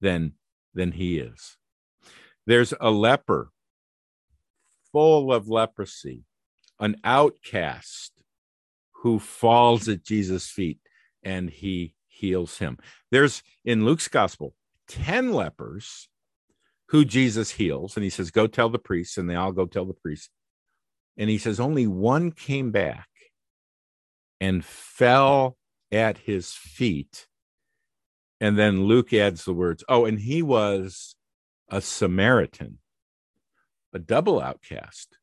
than 0.00 0.32
than 0.74 0.92
he 0.92 1.18
is. 1.18 1.55
There's 2.46 2.72
a 2.80 2.90
leper 2.90 3.50
full 4.92 5.32
of 5.32 5.48
leprosy, 5.48 6.24
an 6.78 6.96
outcast 7.02 8.22
who 9.02 9.18
falls 9.18 9.88
at 9.88 10.04
Jesus' 10.04 10.48
feet 10.48 10.78
and 11.22 11.50
he 11.50 11.94
heals 12.08 12.58
him. 12.58 12.78
There's 13.10 13.42
in 13.64 13.84
Luke's 13.84 14.08
gospel 14.08 14.54
10 14.88 15.32
lepers 15.32 16.08
who 16.90 17.04
Jesus 17.04 17.50
heals 17.50 17.96
and 17.96 18.04
he 18.04 18.10
says 18.10 18.30
go 18.30 18.46
tell 18.46 18.68
the 18.68 18.78
priests 18.78 19.18
and 19.18 19.28
they 19.28 19.34
all 19.34 19.52
go 19.52 19.66
tell 19.66 19.84
the 19.84 19.92
priests. 19.92 20.30
And 21.16 21.28
he 21.28 21.38
says 21.38 21.58
only 21.58 21.86
one 21.86 22.30
came 22.30 22.70
back 22.70 23.08
and 24.40 24.64
fell 24.64 25.56
at 25.90 26.18
his 26.18 26.52
feet. 26.52 27.26
And 28.40 28.58
then 28.58 28.84
Luke 28.84 29.12
adds 29.12 29.44
the 29.44 29.54
words, 29.54 29.82
oh, 29.88 30.04
and 30.04 30.20
he 30.20 30.42
was 30.42 31.15
a 31.68 31.80
Samaritan, 31.80 32.78
a 33.92 33.98
double 33.98 34.40
outcast, 34.40 35.18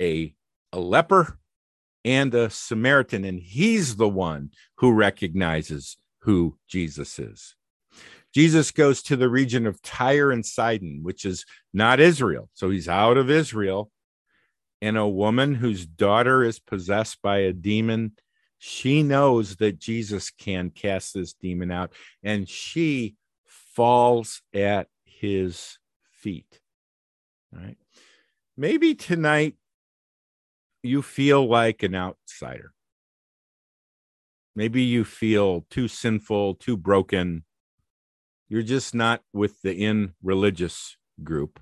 a, 0.00 0.34
a 0.72 0.78
leper 0.78 1.38
and 2.04 2.34
a 2.34 2.50
Samaritan. 2.50 3.24
And 3.24 3.40
he's 3.40 3.96
the 3.96 4.08
one 4.08 4.50
who 4.78 4.92
recognizes 4.92 5.96
who 6.20 6.58
Jesus 6.68 7.18
is. 7.18 7.54
Jesus 8.34 8.72
goes 8.72 9.02
to 9.04 9.16
the 9.16 9.28
region 9.28 9.66
of 9.66 9.80
Tyre 9.80 10.32
and 10.32 10.44
Sidon, 10.44 11.00
which 11.02 11.24
is 11.24 11.44
not 11.72 12.00
Israel. 12.00 12.50
So 12.54 12.70
he's 12.70 12.88
out 12.88 13.16
of 13.16 13.30
Israel. 13.30 13.90
And 14.82 14.98
a 14.98 15.08
woman 15.08 15.54
whose 15.54 15.86
daughter 15.86 16.42
is 16.42 16.58
possessed 16.58 17.22
by 17.22 17.38
a 17.38 17.52
demon 17.52 18.12
she 18.66 19.02
knows 19.02 19.56
that 19.56 19.78
Jesus 19.78 20.30
can 20.30 20.70
cast 20.70 21.12
this 21.12 21.34
demon 21.34 21.70
out, 21.70 21.92
and 22.22 22.48
she 22.48 23.14
falls 23.46 24.40
at 24.54 24.88
his 25.32 25.78
feet. 26.10 26.60
All 27.54 27.62
right. 27.62 27.76
Maybe 28.56 28.94
tonight 28.94 29.56
you 30.82 31.02
feel 31.02 31.46
like 31.48 31.82
an 31.82 31.94
outsider. 31.94 32.72
Maybe 34.56 34.82
you 34.82 35.04
feel 35.04 35.66
too 35.70 35.88
sinful, 35.88 36.56
too 36.56 36.76
broken. 36.76 37.44
You're 38.48 38.62
just 38.62 38.94
not 38.94 39.22
with 39.32 39.62
the 39.62 39.74
in 39.74 40.14
religious 40.22 40.96
group. 41.22 41.58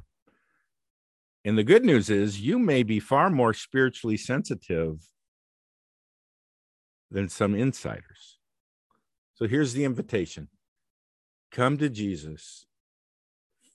And 1.45 1.57
the 1.57 1.65
good 1.65 1.85
news 1.85 2.11
is 2.11 2.41
you 2.41 2.59
may 2.59 2.83
be 2.83 3.01
far 3.01 3.31
more 3.31 3.55
spiritually 3.55 4.17
sensitive 4.17 5.09
than 7.11 7.29
some 7.29 7.55
insiders. 7.55 8.39
So 9.35 9.47
here's 9.49 9.73
the 9.73 9.85
invitation 9.85 10.49
come 11.51 11.79
to 11.79 11.89
Jesus, 11.89 12.67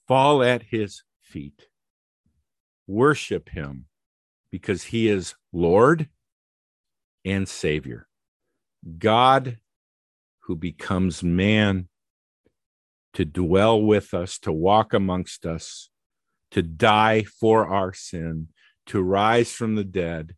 fall 0.08 0.42
at 0.42 0.62
his 0.62 1.02
feet, 1.20 1.68
worship 2.86 3.50
him 3.50 3.84
because 4.50 4.84
he 4.84 5.06
is 5.06 5.34
Lord 5.52 6.08
and 7.24 7.46
Savior. 7.46 8.08
God 8.98 9.58
who 10.40 10.56
becomes 10.56 11.22
man 11.22 11.88
to 13.12 13.24
dwell 13.24 13.80
with 13.82 14.14
us, 14.14 14.38
to 14.38 14.52
walk 14.52 14.94
amongst 14.94 15.44
us, 15.44 15.90
to 16.50 16.62
die 16.62 17.22
for 17.24 17.66
our 17.66 17.92
sin, 17.92 18.48
to 18.86 19.02
rise 19.02 19.52
from 19.52 19.74
the 19.74 19.84
dead. 19.84 20.34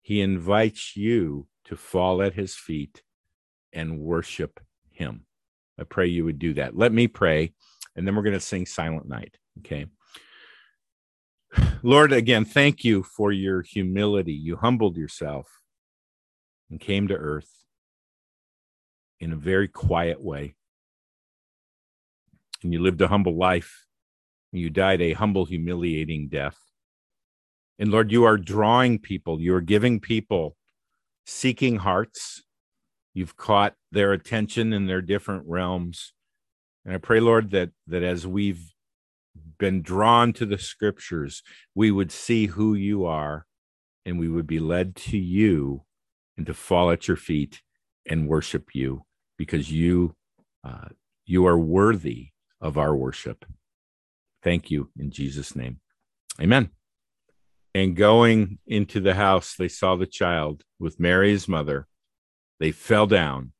He 0.00 0.20
invites 0.20 0.96
you 0.96 1.48
to 1.64 1.74
fall 1.74 2.22
at 2.22 2.34
his 2.34 2.54
feet 2.54 3.02
and 3.72 3.98
worship 3.98 4.60
him. 4.90 5.26
I 5.78 5.82
pray 5.82 6.06
you 6.06 6.24
would 6.24 6.38
do 6.38 6.54
that. 6.54 6.76
Let 6.76 6.92
me 6.92 7.08
pray, 7.08 7.52
and 7.96 8.06
then 8.06 8.14
we're 8.14 8.22
going 8.22 8.34
to 8.34 8.40
sing 8.40 8.66
Silent 8.66 9.08
Night. 9.08 9.36
Okay. 9.58 9.86
Lord, 11.82 12.12
again, 12.12 12.44
thank 12.44 12.84
you 12.84 13.02
for 13.02 13.32
your 13.32 13.62
humility. 13.62 14.34
You 14.34 14.56
humbled 14.56 14.96
yourself 14.96 15.48
and 16.70 16.78
came 16.78 17.08
to 17.08 17.14
earth 17.14 17.50
in 19.20 19.32
a 19.32 19.36
very 19.36 19.68
quiet 19.68 20.22
way. 20.22 20.54
And 22.62 22.72
you 22.72 22.80
lived 22.80 23.00
a 23.00 23.08
humble 23.08 23.36
life. 23.36 23.86
You 24.52 24.70
died 24.70 25.00
a 25.00 25.12
humble, 25.12 25.44
humiliating 25.44 26.28
death. 26.28 26.58
And 27.78 27.90
Lord, 27.90 28.10
you 28.10 28.24
are 28.24 28.38
drawing 28.38 28.98
people, 28.98 29.40
you 29.40 29.54
are 29.54 29.60
giving 29.60 30.00
people 30.00 30.56
seeking 31.26 31.76
hearts. 31.76 32.42
You've 33.12 33.36
caught 33.36 33.74
their 33.92 34.12
attention 34.12 34.72
in 34.72 34.86
their 34.86 35.00
different 35.00 35.44
realms. 35.46 36.12
And 36.86 36.94
I 36.94 36.98
pray, 36.98 37.18
Lord, 37.18 37.50
that 37.50 37.70
that 37.88 38.04
as 38.04 38.26
we've 38.26 38.72
been 39.58 39.82
drawn 39.82 40.32
to 40.34 40.46
the 40.46 40.56
scriptures, 40.56 41.42
we 41.74 41.90
would 41.90 42.12
see 42.12 42.46
who 42.46 42.74
you 42.74 43.04
are 43.04 43.44
and 44.04 44.18
we 44.18 44.28
would 44.28 44.46
be 44.46 44.60
led 44.60 44.94
to 44.94 45.18
you 45.18 45.82
and 46.36 46.46
to 46.46 46.54
fall 46.54 46.90
at 46.92 47.08
your 47.08 47.16
feet 47.16 47.60
and 48.08 48.28
worship 48.28 48.68
you 48.72 49.04
because 49.36 49.72
you 49.72 50.14
uh, 50.64 50.88
you 51.24 51.44
are 51.46 51.58
worthy 51.58 52.28
of 52.60 52.78
our 52.78 52.94
worship. 52.94 53.44
Thank 54.42 54.70
you 54.70 54.90
in 54.96 55.10
Jesus' 55.10 55.56
name. 55.56 55.80
Amen. 56.40 56.70
And 57.74 57.96
going 57.96 58.58
into 58.66 59.00
the 59.00 59.14
house, 59.14 59.54
they 59.54 59.68
saw 59.68 59.96
the 59.96 60.06
child 60.06 60.62
with 60.78 61.00
Mary's 61.00 61.48
mother. 61.48 61.88
They 62.60 62.70
fell 62.70 63.06
down 63.06 63.52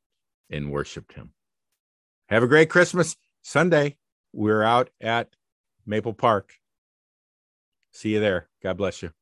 and 0.49 0.71
worshiped 0.71 1.15
him. 1.15 1.33
Have 2.29 2.43
a 2.43 2.49
great 2.49 2.69
Christmas 2.69 3.17
Sunday. 3.43 3.97
We're 4.33 4.63
out 4.63 4.91
at 5.01 5.37
Maple 5.87 6.13
Park. 6.13 6.55
See 7.93 8.11
you 8.11 8.21
there. 8.21 8.49
God 8.63 8.77
bless 8.77 9.03
you. 9.03 9.13